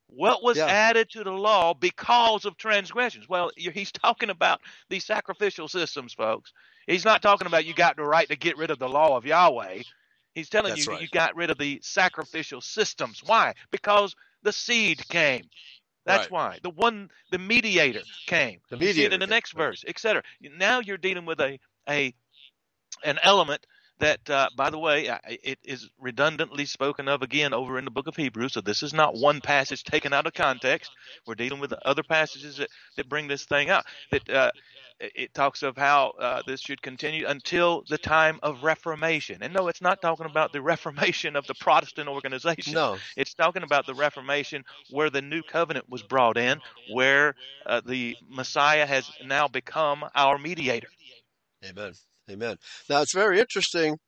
[0.08, 0.66] What was Yeah.
[0.66, 3.28] added to the law because of transgressions?
[3.28, 6.52] Well, he's talking about these sacrificial systems, folks.
[6.90, 9.24] He's not talking about you got the right to get rid of the law of
[9.24, 9.82] Yahweh.
[10.34, 11.02] He's telling That's you right.
[11.02, 13.22] you got rid of the sacrificial systems.
[13.24, 13.54] Why?
[13.70, 15.48] Because the seed came.
[16.06, 16.30] That's Right.
[16.30, 16.58] why.
[16.62, 18.60] The one, the mediator came.
[18.70, 20.22] The You see it in the next verse, etc.
[20.40, 22.14] Now you're dealing with a a
[23.04, 23.66] an element
[24.00, 28.06] that, uh, by the way, it is redundantly spoken of again over in the book
[28.06, 28.54] of Hebrews.
[28.54, 30.90] So this is not one passage taken out of context.
[31.26, 33.84] We're dealing with other passages that, that bring this thing out.
[34.10, 34.50] That uh,
[34.98, 39.38] it it talks of how uh, this should continue until the time of Reformation.
[39.42, 42.74] And no, it's not talking about the Reformation of the Protestant organization.
[42.74, 42.98] No.
[43.16, 46.60] It's talking about the Reformation where the new covenant was brought in,
[46.92, 47.34] where
[47.66, 50.88] uh, the Messiah has now become our mediator.
[51.64, 51.94] Amen.
[52.30, 52.56] Amen.
[52.88, 53.98] Now it's very interesting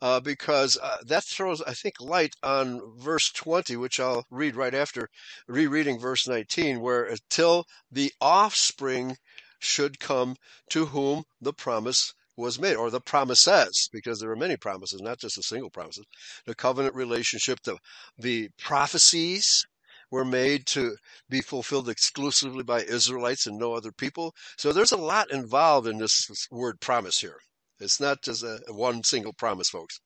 [0.00, 4.74] uh, because uh, that throws, I think, light on verse 20, which I'll read right
[4.74, 5.08] after
[5.48, 9.16] rereading verse 19, where until the offspring
[9.58, 10.36] should come
[10.70, 15.20] to whom the promise was made, or the promises, because there are many promises, not
[15.20, 15.98] just a single promise.
[16.46, 17.76] The covenant relationship, the
[18.18, 19.64] the prophecies
[20.10, 20.96] were made to
[21.28, 24.34] be fulfilled exclusively by Israelites and no other people.
[24.58, 27.38] So there's a lot involved in this word promise here.
[27.82, 30.00] It's not just a one single promise, folks.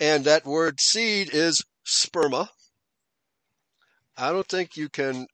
[0.00, 2.48] And that word seed is sperma.
[4.16, 5.26] I don't think you can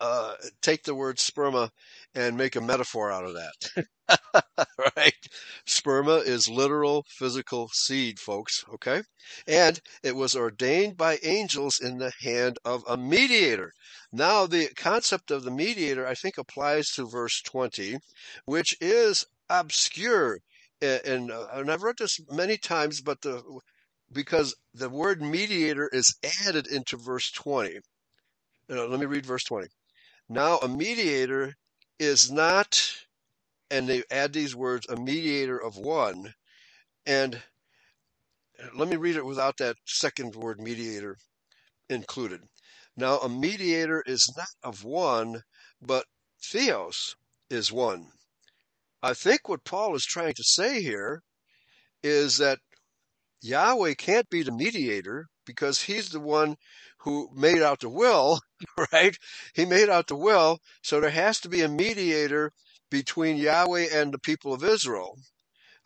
[0.00, 1.70] uh, take the word sperma
[2.14, 3.86] and make a metaphor out of that.
[4.96, 5.28] right?
[5.66, 8.64] Sperma is literal physical seed, folks.
[8.74, 9.02] Okay?
[9.46, 13.72] And it was ordained by angels in the hand of a mediator.
[14.12, 17.98] Now, the concept of the mediator, I think, applies to verse 20,
[18.44, 20.40] which is obscure.
[20.82, 23.42] And, uh, and I've read this many times, but the
[24.12, 27.78] because the word mediator is added into verse 20.
[28.70, 29.68] Uh, let me read verse 20.
[30.28, 31.54] Now, a mediator
[31.98, 32.92] is not,
[33.70, 36.34] and they add these words, a mediator of one.
[37.06, 37.40] And
[38.74, 41.16] let me read it without that second word mediator
[41.88, 42.40] included.
[42.96, 45.42] Now, a mediator is not of one,
[45.80, 46.06] but
[46.40, 47.16] theos
[47.50, 48.06] is one.
[49.02, 51.22] I think what Paul is trying to say here
[52.02, 52.58] is that
[53.42, 56.56] Yahweh can't be the mediator because he's the one
[57.00, 58.40] who made out the will,
[58.92, 59.16] right?
[59.54, 62.52] He made out the will, so there has to be a mediator
[62.90, 65.18] between Yahweh and the people of Israel.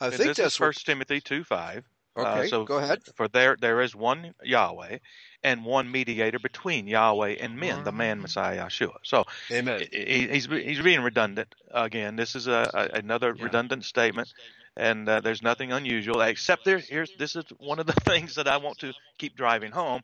[0.00, 0.56] I And think that's.
[0.56, 1.84] First Timothy two five.
[2.16, 3.02] Okay, uh, so go ahead.
[3.16, 4.98] For there there is one Yahweh
[5.44, 8.96] and one mediator between Yahweh and men, the man Messiah Yeshua.
[9.04, 9.82] So Amen.
[9.92, 12.16] he, he's he's being redundant again.
[12.16, 13.44] This is a, a another Yeah.
[13.44, 14.28] redundant statement,
[14.76, 16.78] and uh, there's nothing unusual except there.
[16.78, 20.02] Here's this is one of the things that I want to keep driving home.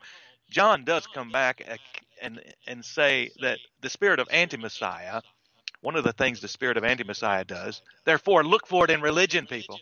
[0.50, 1.76] John does come back uh,
[2.22, 5.22] and and say that the spirit of anti-Messiah.
[5.82, 7.82] One of the things the spirit of anti-Messiah does.
[8.04, 9.80] Therefore, look for it in religion, people.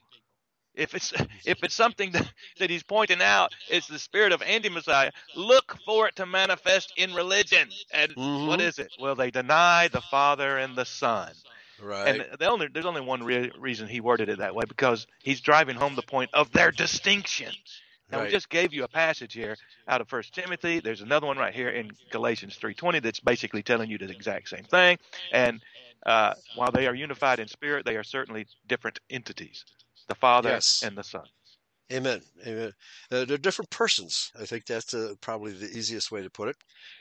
[0.81, 1.12] If it's
[1.45, 5.12] if it's something that, that he's pointing out, it's the spirit of anti-Messiah.
[5.37, 7.68] Look for it to manifest in religion.
[7.93, 8.62] And what Mhm.
[8.62, 8.91] is it?
[8.99, 11.33] Well, they deny the Father and the Son.
[11.81, 12.20] Right.
[12.20, 15.41] And the only there's only one re- reason he worded it that way because he's
[15.41, 17.53] driving home the point of their distinction.
[18.11, 18.26] Now right.
[18.26, 19.57] we just gave you a passage here
[19.87, 20.81] out of First Timothy.
[20.81, 24.64] There's another one right here in Galatians 3:20 that's basically telling you the exact same
[24.64, 24.99] thing.
[25.33, 25.61] And
[26.05, 29.64] uh, while they are unified in spirit, they are certainly different entities:
[30.11, 30.83] the Father Yes.
[30.85, 31.25] and the Son.
[31.93, 32.21] Amen.
[32.47, 32.73] Amen.
[33.11, 34.31] Uh, they're different persons.
[34.41, 36.57] I think that's uh, probably the easiest way to put it.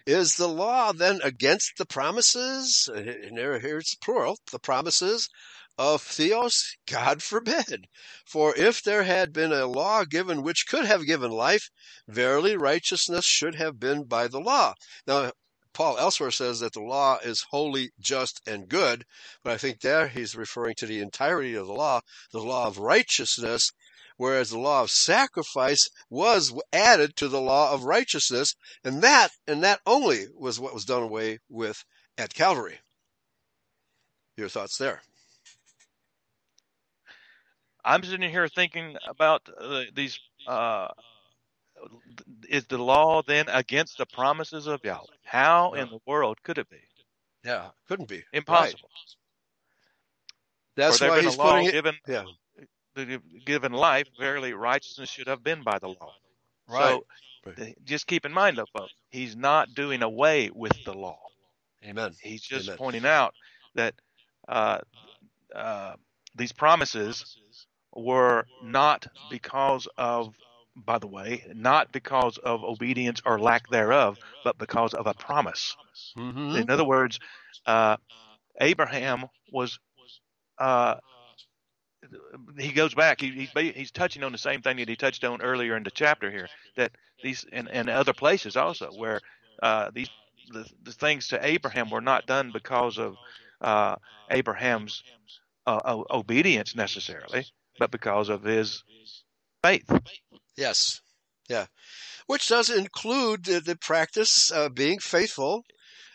[0.07, 2.89] Is the law then against the promises?
[2.91, 4.37] Uh, And there, here's plural.
[4.51, 5.29] The promises
[5.77, 6.75] of Theos?
[6.87, 7.85] God forbid.
[8.25, 11.69] For if there had been a law given which could have given life,
[12.07, 14.73] verily righteousness should have been by the law.
[15.05, 15.31] Now,
[15.79, 19.05] Paul elsewhere says that the law is holy, just, and good,
[19.45, 22.01] but I think there he's referring to the entirety of the law,
[22.33, 23.71] the law of righteousness,
[24.17, 29.63] whereas the law of sacrifice was added to the law of righteousness, and that and
[29.63, 31.85] that only was what was done away with
[32.17, 32.81] at Calvary.
[34.35, 35.01] Your thoughts there?
[37.85, 40.19] I'm sitting here thinking about uh, these.
[40.45, 40.89] Uh,
[42.47, 45.05] is the law then against the promises of Yahweh?
[45.23, 46.77] How in the world could it be?
[47.43, 48.17] Yeah, couldn't be.
[48.17, 48.25] Right.
[48.33, 48.89] Impossible.
[50.75, 51.71] That's why he's putting it.
[51.71, 51.95] given.
[52.07, 52.23] Yeah.
[53.45, 56.13] given life, verily righteousness should have been by the law.
[56.67, 57.01] Right.
[57.45, 61.19] So th- just keep in mind, though, folks, he's not doing away with the law.
[61.85, 62.13] Amen.
[62.21, 62.77] He's just Amen.
[62.77, 63.33] pointing out
[63.75, 63.95] that
[64.47, 64.79] uh,
[65.55, 65.95] uh,
[66.35, 67.37] these promises
[67.95, 70.33] were not because of,
[70.85, 75.75] by the way, not because of obedience or lack thereof, but because of a promise.
[76.15, 77.19] hmm In other words,
[77.65, 77.97] uh,
[78.59, 79.79] Abraham was.
[80.57, 80.95] Uh,
[82.59, 83.21] he goes back.
[83.21, 85.91] He, he's he's touching on the same thing that he touched on earlier in the
[85.91, 86.47] chapter here.
[86.75, 86.91] That
[87.23, 89.19] these and, and other places also where
[89.61, 90.09] uh, these
[90.51, 93.15] the, the things to Abraham were not done because of
[93.61, 93.95] uh,
[94.29, 95.03] Abraham's
[95.65, 97.45] uh, obedience necessarily,
[97.79, 98.83] but because of his
[99.63, 99.89] faith.
[100.59, 101.01] Yes.
[101.47, 101.67] Yeah.
[102.27, 105.63] Which does include the, the practice uh, being faithful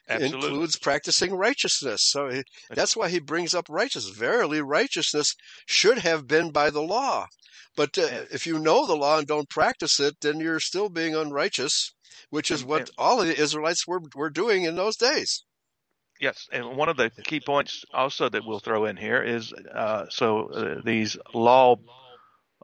[0.09, 0.49] Absolutely.
[0.49, 2.03] includes practicing righteousness.
[2.05, 4.17] So he, that's why he brings up righteousness.
[4.17, 5.35] Verily, righteousness
[5.67, 7.27] should have been by the law.
[7.75, 11.17] But uh, if you know the law and don't practice it, then you're still being
[11.17, 11.93] unrighteous,
[12.31, 15.45] which is what all of the Israelites were, were doing in those days.
[16.21, 20.05] Yes, and one of the key points also that we'll throw in here is uh,
[20.11, 21.77] so uh, these law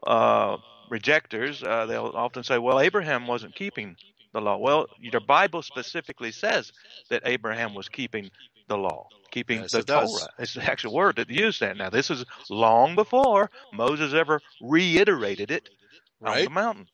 [0.07, 0.57] uh,
[0.91, 3.95] rejectors uh, they'll often say, "Well, Abraham wasn't keeping
[4.33, 6.71] the law." Well, the Bible specifically says
[7.09, 8.29] that Abraham was keeping
[8.67, 10.11] the law, keeping Yes, the it does.
[10.19, 10.29] Torah.
[10.37, 11.77] It's the actual word that used that.
[11.77, 15.69] Now, this is long before Moses ever reiterated it
[16.21, 16.87] on the mountain.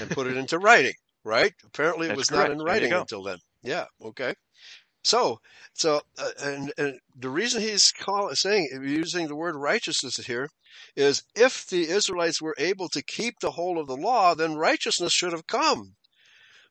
[0.00, 0.94] and put it into writing,
[1.24, 1.52] right?
[1.64, 2.50] Apparently, it That's was correct.
[2.50, 3.38] not in writing until then.
[3.62, 3.86] Yeah.
[4.04, 4.34] Okay.
[5.04, 5.40] So,
[5.74, 10.48] so, uh, and, and the reason he's call, saying using the word righteousness here
[10.96, 15.12] is if the Israelites were able to keep the whole of the law, then righteousness
[15.12, 15.94] should have come,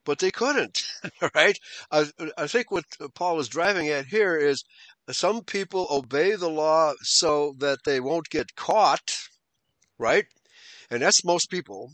[0.06, 0.84] but they couldn't.
[1.34, 1.58] Right?
[1.92, 2.06] I,
[2.38, 4.64] I think what Paul is driving at here is
[5.10, 9.16] some people obey the law so that they won't get caught,
[9.98, 10.26] right?
[10.92, 11.94] And that's most people.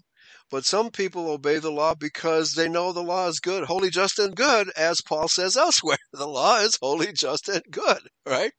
[0.52, 4.20] But some people obey the law because they know the law is good, holy, just,
[4.20, 5.98] and good, as Paul says elsewhere.
[6.14, 8.52] The law is holy, just, and good, right?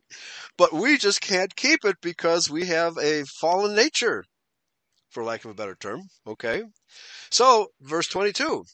[0.57, 4.24] But we just can't keep it because we have a fallen nature,
[5.11, 6.64] for lack of a better term, okay?
[7.30, 8.64] So, verse 22.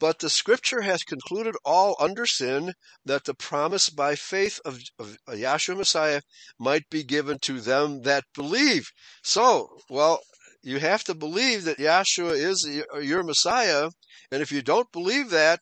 [0.00, 2.72] But the scripture has concluded all under sin
[3.04, 6.22] that the promise by faith of, of Yahshua Messiah
[6.58, 8.92] might be given to them that believe.
[9.22, 10.22] So, well,
[10.62, 12.68] you have to believe that Yahshua is
[13.02, 13.90] your Messiah,
[14.30, 15.60] and if you don't believe that,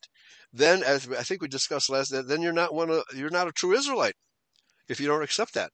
[0.52, 3.48] then as I think we discussed last, that then you're not one of, you're not
[3.48, 4.14] a true Israelite
[4.88, 5.70] if you don't accept that.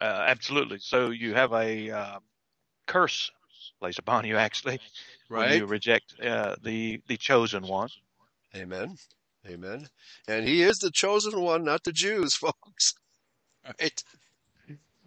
[0.00, 0.78] Uh, absolutely.
[0.80, 2.18] So you have a uh,
[2.86, 3.30] curse
[3.78, 4.80] placed upon you, actually,
[5.28, 7.88] when you reject uh, the the chosen one.
[8.56, 8.96] Amen.
[9.48, 9.88] Amen.
[10.28, 12.94] And he is the chosen one, not the Jews, folks.
[13.64, 14.02] Right.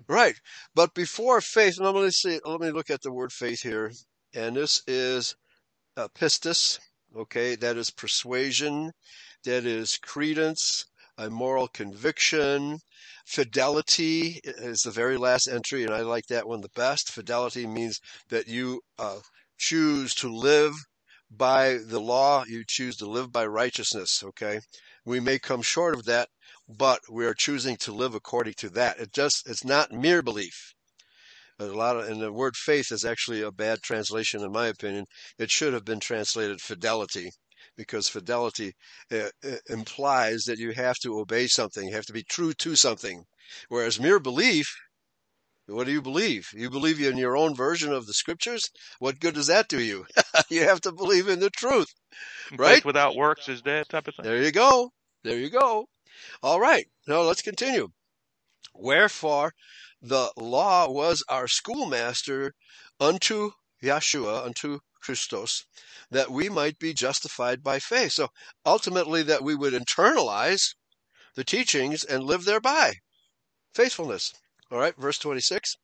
[0.08, 0.36] Right.
[0.74, 3.92] But before faith, let me see, let me look at the word faith here.
[4.34, 5.36] And this is
[5.98, 6.80] uh, pistis.
[7.16, 7.56] Okay.
[7.56, 8.92] That is persuasion.
[9.46, 10.86] That is credence,
[11.18, 12.80] a moral conviction.
[13.26, 17.12] Fidelity is the very last entry, and I like that one the best.
[17.12, 18.00] Fidelity means
[18.30, 19.20] that you uh,
[19.58, 20.74] choose to live
[21.32, 24.60] by the law, you choose to live by righteousness, okay?
[25.06, 26.30] We may come short of that,
[26.68, 29.00] but we are choosing to live according to that.
[29.00, 30.74] It just it's not mere belief.
[31.60, 35.06] A lot of and the word faith is actually a bad translation in my opinion.
[35.38, 37.30] It should have been translated fidelity
[37.78, 38.74] because fidelity
[39.12, 42.76] uh, uh, implies that you have to obey something, you have to be true to
[42.76, 43.24] something.
[43.70, 44.68] Whereas mere belief
[45.68, 46.50] what do you believe?
[46.54, 48.70] You believe in your own version of the scriptures?
[49.00, 50.06] What good does that do you?
[50.50, 51.88] you have to believe in the truth.
[52.56, 52.76] Right?
[52.76, 54.26] Faith without works is dead, type of thing.
[54.26, 54.92] There you go.
[55.24, 55.88] There you go.
[56.42, 56.88] All right.
[57.08, 57.90] Now let's continue.
[58.74, 59.54] Wherefore
[60.02, 62.54] the law was our schoolmaster
[63.00, 63.52] unto
[63.82, 65.66] Yeshua, unto Christos,
[66.10, 68.14] that we might be justified by faith.
[68.14, 68.30] So
[68.66, 70.76] ultimately that we would internalize
[71.36, 72.96] the teachings and live thereby.
[73.74, 74.34] Faithfulness.
[74.72, 75.76] All right, verse 26.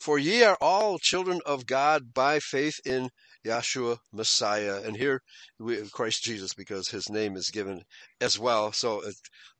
[0.00, 3.10] For ye are all children of God by faith in
[3.44, 4.80] Yahshua Messiah.
[4.84, 5.22] And here,
[5.58, 7.82] we, have Christ Jesus, because his name is given
[8.20, 8.72] as well.
[8.72, 9.14] So it,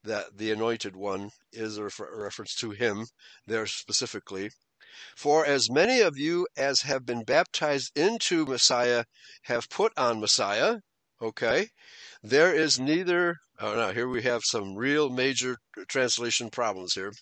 [0.05, 3.07] that the anointed one is a refer- reference to him
[3.47, 4.51] there specifically.
[5.17, 9.05] For as many of you as have been baptized into Messiah
[9.43, 10.79] have put on Messiah.
[11.21, 11.69] Okay.
[12.23, 15.59] There is neither, oh no, here we have some real major
[15.89, 17.13] translation problems here.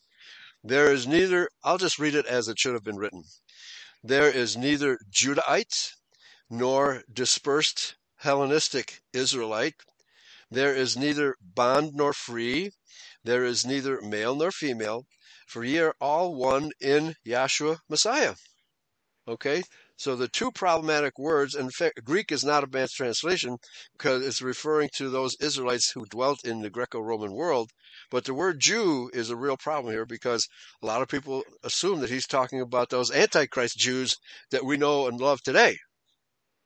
[0.62, 3.24] There is neither, I'll just read it as it should have been written.
[4.04, 5.92] There is neither Judahite
[6.52, 9.74] nor dispersed Hellenistic Israelite.
[10.50, 12.72] There is neither bond nor free.
[13.24, 15.06] There is neither male nor female.
[15.46, 18.34] for ye are all one in Yahshua Messiah.
[19.26, 19.62] Okay,
[19.96, 21.72] so the two problematic words, and
[22.04, 23.56] Greek is not a bad translation
[23.96, 27.70] because it's referring to those Israelites who dwelt in the Greco-Roman world.
[28.10, 30.46] But the word Jew is a real problem here because
[30.82, 34.18] a lot of people assume that he's talking about those Antichrist Jews
[34.50, 35.78] that we know and love today,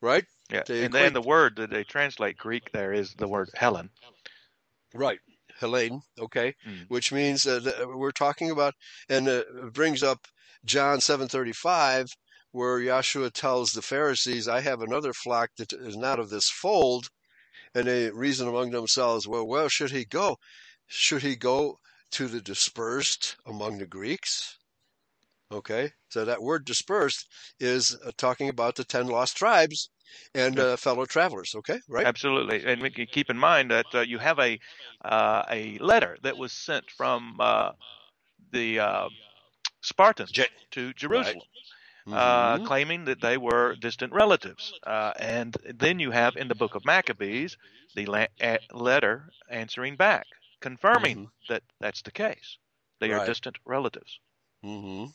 [0.01, 0.25] right?
[0.51, 3.91] Yeah, they and then the word that they translate Greek there is the word Helen.
[4.95, 5.19] Right.
[5.61, 6.85] Hellene, okay, mm.
[6.89, 8.75] which means uh, we're talking about,
[9.09, 9.43] and uh,
[9.73, 10.27] brings up
[10.65, 12.09] John seven thirty five,
[12.53, 17.09] where Yahshua tells the Pharisees, "I have another flock that is not of this fold,"
[17.75, 20.37] and they reason among themselves, "Well, where should he go?
[20.87, 21.79] Should he go
[22.11, 24.59] to the dispersed among the Greeks?"
[25.53, 27.29] Okay, so that word dispersed
[27.61, 29.91] is uh, talking about the ten lost tribes
[30.35, 31.55] and uh, fellow travelers.
[31.55, 32.05] Okay, right?
[32.07, 34.59] Absolutely, and we can keep in mind that uh, you have a
[35.05, 37.73] uh, a letter that was sent from uh,
[38.51, 39.09] the uh,
[39.83, 41.37] Spartans Je- to Jerusalem.
[41.37, 41.43] Right.
[42.09, 42.67] Mm-hmm.
[42.67, 44.73] claiming that they were distant relatives.
[44.85, 47.57] and then you have in the book of Maccabees
[47.97, 50.27] the la- a- letter answering back,
[50.61, 51.53] confirming mm-hmm.
[51.53, 52.59] that that's the case.
[53.01, 53.23] They right.
[53.23, 54.21] are distant relatives.
[54.65, 55.07] Mm-hmm.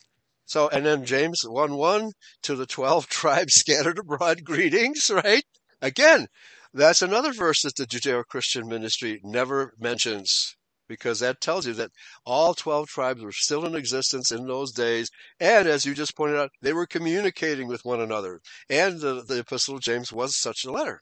[0.52, 5.44] So, and then James 1 1 to the 12 tribes scattered abroad, greetings, right?
[5.80, 6.26] Again,
[6.74, 10.54] that's another verse that the Judeo Christian ministry never mentions
[10.88, 11.92] because that tells you that
[12.26, 15.08] all 12 tribes were still in existence in those days.
[15.40, 18.38] And as you just pointed out, they were communicating with one another.
[18.68, 21.00] And the, the Epistle of James was such a letter.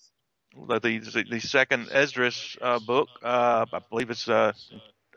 [0.68, 4.52] The, the, the second Esdras uh, book, uh, I believe it's, uh,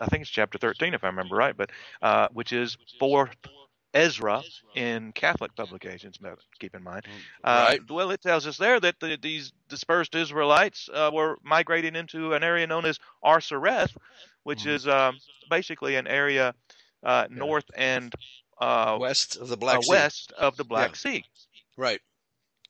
[0.02, 1.70] I think it's chapter 13, if I remember right, but
[2.02, 3.36] uh, which is fourth
[3.94, 4.42] Ezra
[4.76, 6.18] in Catholic publications.
[6.60, 7.10] Keep in mind, mm,
[7.44, 7.92] uh, right.
[7.92, 12.44] well, it tells us there that the, these dispersed Israelites uh, were migrating into an
[12.44, 13.96] area known as Arsareth,
[14.44, 14.70] which mm-hmm.
[14.72, 15.18] is um,
[15.50, 16.54] basically an area
[17.04, 17.38] uh, yeah.
[17.38, 18.14] north and
[18.60, 19.92] uh, west of the Black uh, Sea.
[19.92, 20.98] west of the Black yeah.
[20.98, 21.26] Sea.
[21.78, 22.02] Right.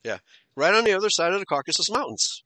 [0.03, 0.17] Yeah.
[0.55, 2.43] Right on the other side of the Caucasus Mountains.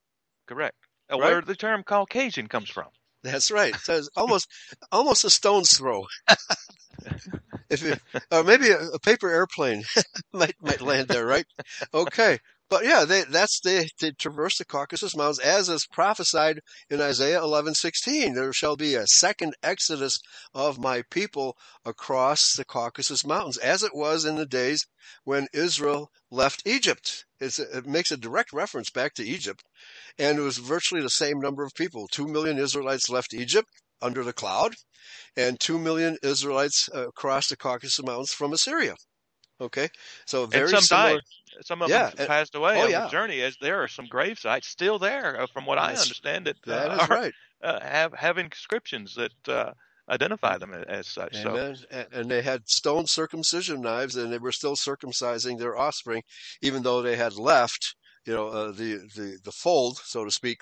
[0.48, 0.76] Correct.
[1.12, 1.32] Uh, right?
[1.32, 2.88] Where the term Caucasian comes from.
[3.32, 3.76] That's right.
[3.76, 4.48] So almost
[4.92, 6.06] almost a stone's throw.
[7.70, 8.02] if it,
[8.32, 9.84] or maybe a, a paper airplane
[10.34, 11.46] might might land there, right?
[11.94, 17.02] Okay, but yeah, they, that's they, they traverse the Caucasus Mountains as is prophesied in
[17.02, 18.34] Isaiah eleven sixteen.
[18.34, 20.20] There shall be a second exodus
[20.54, 24.88] of my people across the Caucasus Mountains, as it was in the days
[25.26, 27.26] when Israel left Egypt.
[27.40, 29.62] It's, it makes a direct reference back to Egypt,
[30.18, 32.08] and it was virtually the same number of people.
[32.08, 33.70] Two million Israelites left Egypt
[34.02, 34.74] under the cloud,
[35.36, 38.96] and two million Israelites uh, crossed the Caucasus Mountains from Assyria.
[39.60, 39.90] Okay,
[40.26, 41.14] so very and some similar.
[41.16, 41.22] Died.
[41.62, 43.04] Some of yeah, them passed away oh, on yeah.
[43.06, 43.42] the journey.
[43.42, 46.46] As there are some grave sites still there, uh, from what That's, I understand.
[46.46, 47.34] That, that uh, is right.
[47.64, 49.72] Uh, have have inscriptions that uh,
[50.10, 51.36] identify them as such.
[51.46, 51.76] Amen.
[51.76, 52.06] So.
[52.12, 56.24] And they had stone circumcision knives, and they were still circumcising their offspring,
[56.62, 57.96] even though they had left
[58.28, 60.60] you know, uh, the, the, the fold, so to speak,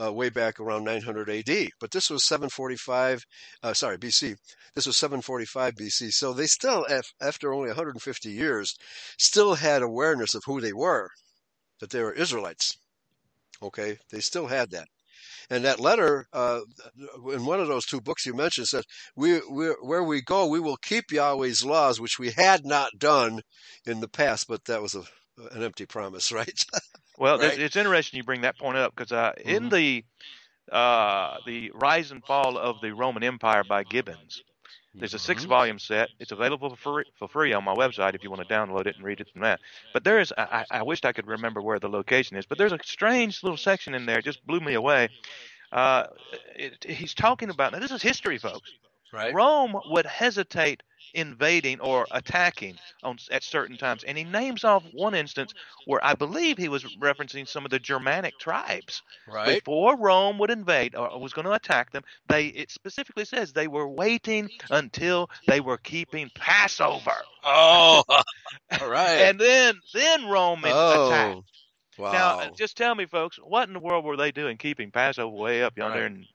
[0.00, 1.70] uh, way back around 900 AD.
[1.80, 3.24] But this was 745,
[3.62, 4.36] uh, sorry, BC.
[4.74, 6.12] This was 745 BC.
[6.12, 6.86] So they still,
[7.22, 8.76] after only 150 years,
[9.18, 11.08] still had awareness of who they were,
[11.80, 12.76] that they were Israelites.
[13.62, 14.88] Okay, they still had that.
[15.50, 16.60] And that letter, uh,
[17.32, 18.84] in one of those two books you mentioned, says,
[19.14, 23.40] we, we, where we go, we will keep Yahweh's laws, which we had not done
[23.86, 25.02] in the past, but that was a,
[25.52, 26.64] an empty promise, right?
[27.18, 27.58] Well, right?
[27.58, 29.48] it's interesting you bring that point up because uh, mm-hmm.
[29.48, 30.04] in the
[30.70, 34.42] uh, the Rise and Fall of the Roman Empire by Gibbons,
[34.98, 35.50] there's a six mm-hmm.
[35.50, 36.08] volume set.
[36.18, 38.96] It's available for free, for free on my website if you want to download it
[38.96, 39.60] and read it from that.
[39.92, 42.72] But there is, I, I wished I could remember where the location is, but there's
[42.72, 44.18] a strange little section in there.
[44.18, 45.08] It just blew me away.
[45.72, 46.04] Uh,
[46.54, 48.72] it, he's talking about, now this is history, folks.
[49.12, 49.32] Right.
[49.32, 50.82] Rome would hesitate
[51.14, 54.04] invading or attacking on at certain times.
[54.04, 55.54] And he names off one instance
[55.86, 59.02] where I believe he was referencing some of the Germanic tribes.
[59.28, 59.64] Right.
[59.64, 63.68] Before Rome would invade or was going to attack them, they it specifically says they
[63.68, 67.16] were waiting until they were keeping Passover.
[67.44, 68.02] Oh,
[68.80, 69.22] all right.
[69.22, 71.08] and then then Rome oh.
[71.08, 71.38] attacked.
[71.38, 72.12] Uh, wow.
[72.12, 75.62] Now, just tell me, folks, what in the world were they doing keeping Passover way
[75.62, 76.10] up yonder right.
[76.10, 76.26] and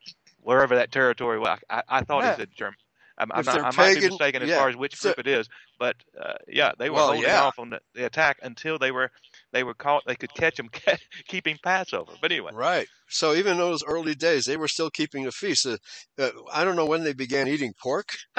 [0.41, 1.59] wherever that territory was?
[1.69, 2.31] I, I thought yeah.
[2.31, 2.77] he said German.
[3.21, 5.19] I'm, I'm not, I might pagan, be mistaken as yeah, far as which group so,
[5.19, 5.47] it is,
[5.77, 7.43] but uh, yeah, they were well, holding yeah.
[7.43, 9.11] off on the, the, attack until they were
[9.51, 10.03] they were caught.
[10.07, 10.69] They could catch them
[11.27, 12.13] keeping Passover.
[12.19, 12.87] But anyway, right.
[13.09, 15.67] So even those early days, they were still keeping the feast.
[15.67, 15.77] Uh,
[16.17, 18.09] uh, I don't know when they began eating pork,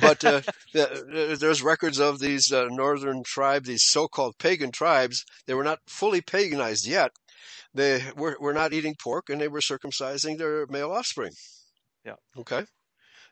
[0.00, 0.40] but uh,
[0.72, 5.24] there's records of these uh, northern tribes, these so-called pagan tribes.
[5.46, 7.12] They were not fully paganized yet.
[7.72, 11.32] They were, were not eating pork, and they were circumcising their male offspring.
[12.04, 12.16] Yeah.
[12.36, 12.64] Okay.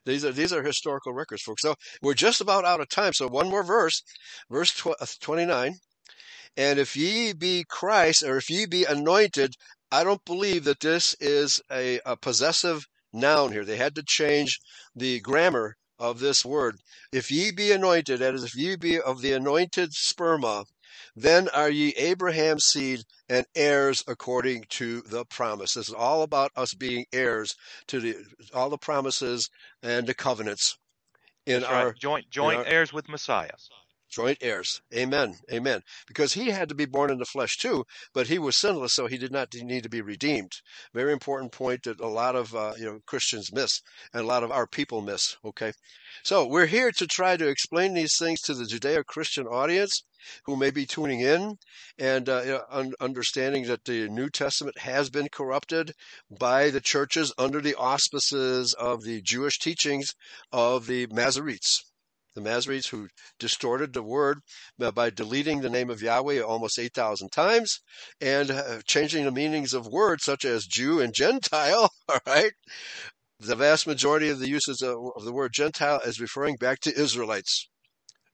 [0.05, 1.63] These are these are historical records, folks.
[1.63, 3.13] So we're just about out of time.
[3.13, 4.03] So one more verse,
[4.51, 5.77] verse uh, 29.
[6.57, 9.55] And if ye be Christ, or if ye be anointed,
[9.93, 13.65] I don't believe that this is a, a possessive noun here.
[13.65, 14.61] They had to change
[14.95, 16.77] the grammar of this word.
[17.13, 20.65] If ye be anointed, that is, if ye be of the anointed sperma,
[21.23, 25.75] then are ye Abraham's seed and heirs according to the promise.
[25.75, 27.55] This is all about us being heirs
[27.89, 28.17] to the
[28.55, 29.49] all the promises
[29.83, 30.77] and the covenants
[31.47, 31.97] in That's our right.
[31.97, 33.51] joint joint our- heirs with Messiah.
[34.09, 34.81] Joint heirs.
[34.95, 35.37] Amen.
[35.53, 35.83] Amen.
[36.07, 39.07] Because he had to be born in the flesh too, but he was sinless, so
[39.07, 40.53] he did not need to be redeemed.
[40.95, 43.83] Very important point that a lot of uh, you know Christians miss,
[44.13, 45.37] and a lot of our people miss.
[45.45, 45.73] Okay,
[46.23, 50.05] so we're here to try to explain these things to the Judeo-Christian audience
[50.45, 51.59] who may be tuning in,
[51.99, 55.93] and uh, you know, un- understanding that the New Testament has been corrupted
[56.31, 60.15] by the churches under the auspices of the Jewish teachings
[60.51, 61.83] of the Masoretes
[62.39, 63.09] the Masoretes who
[63.39, 64.39] distorted the word
[64.79, 67.81] by deleting the name of Yahweh almost 8,000 times
[68.21, 71.91] and uh, changing the meanings of words such as Jew and Gentile.
[72.09, 72.53] All right.
[73.41, 77.69] The vast majority of the uses of, the word Gentile is referring back to Israelites.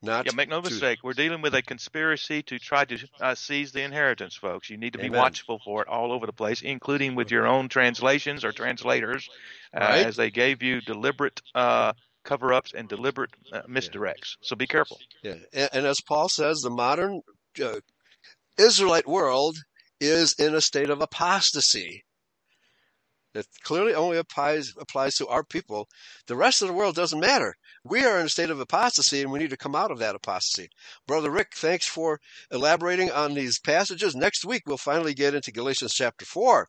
[0.02, 0.98] Not Yeah, make no mistake.
[1.02, 4.68] We're dealing with a conspiracy to try to uh, seize the inheritance, folks.
[4.68, 5.20] You need to be Amen.
[5.22, 9.28] watchful for it all over the place, including with your own translations or translators,
[9.74, 10.06] uh, Right.
[10.06, 11.94] as they gave you deliberate uh,
[12.24, 14.36] cover-ups and deliberate uh, misdirects.
[14.42, 14.98] So be careful.
[15.22, 15.34] Yeah.
[15.52, 17.20] And, and as Paul says, the modern
[17.62, 17.80] uh,
[18.58, 19.56] Israelite world
[20.00, 22.04] is in a state of apostasy.
[23.34, 25.88] That clearly only applies applies to our people.
[26.28, 27.56] The rest of the world doesn't matter.
[27.86, 30.14] We are in a state of apostasy, and we need to come out of that
[30.14, 30.70] apostasy.
[31.06, 32.18] Brother Rick, thanks for
[32.50, 34.14] elaborating on these passages.
[34.14, 36.68] Next week we'll finally get into Galatians chapter four.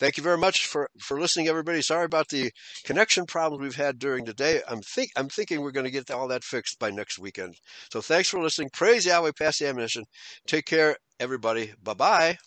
[0.00, 1.80] Thank you very much for, for listening, everybody.
[1.80, 2.50] Sorry about the
[2.84, 4.60] connection problems we've had during the day.
[4.68, 7.54] I'm think I'm thinking we're going to get all that fixed by next weekend.
[7.92, 8.70] So thanks for listening.
[8.72, 10.04] Praise Yahweh, pass the ammunition.
[10.46, 11.72] Take care, everybody.
[11.82, 12.38] Bye bye.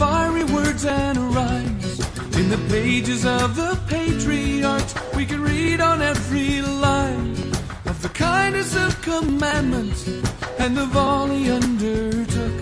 [0.00, 2.00] Fiery words and rhymes.
[2.38, 7.36] In the pages of the patriarchs, we can read on every line
[7.84, 10.08] of the kindness of commandments
[10.58, 10.86] and the
[11.34, 12.56] he undertook.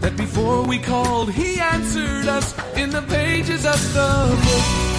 [0.00, 4.10] That before we called, he answered us in the pages of the
[4.44, 4.92] book.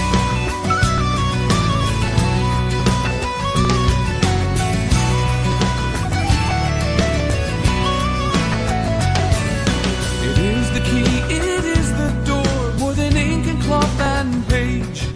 [10.30, 15.08] It is the key, it is the door, more than ink and cloth and page.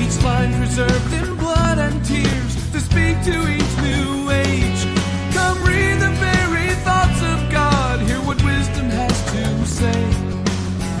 [0.00, 4.80] Each line preserved in blood and tears to speak to each new age.
[5.34, 10.02] Come read the very thoughts of God, hear what wisdom has to say.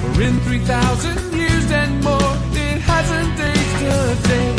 [0.00, 4.55] For in 3,000 years and more, it hasn't aged a day.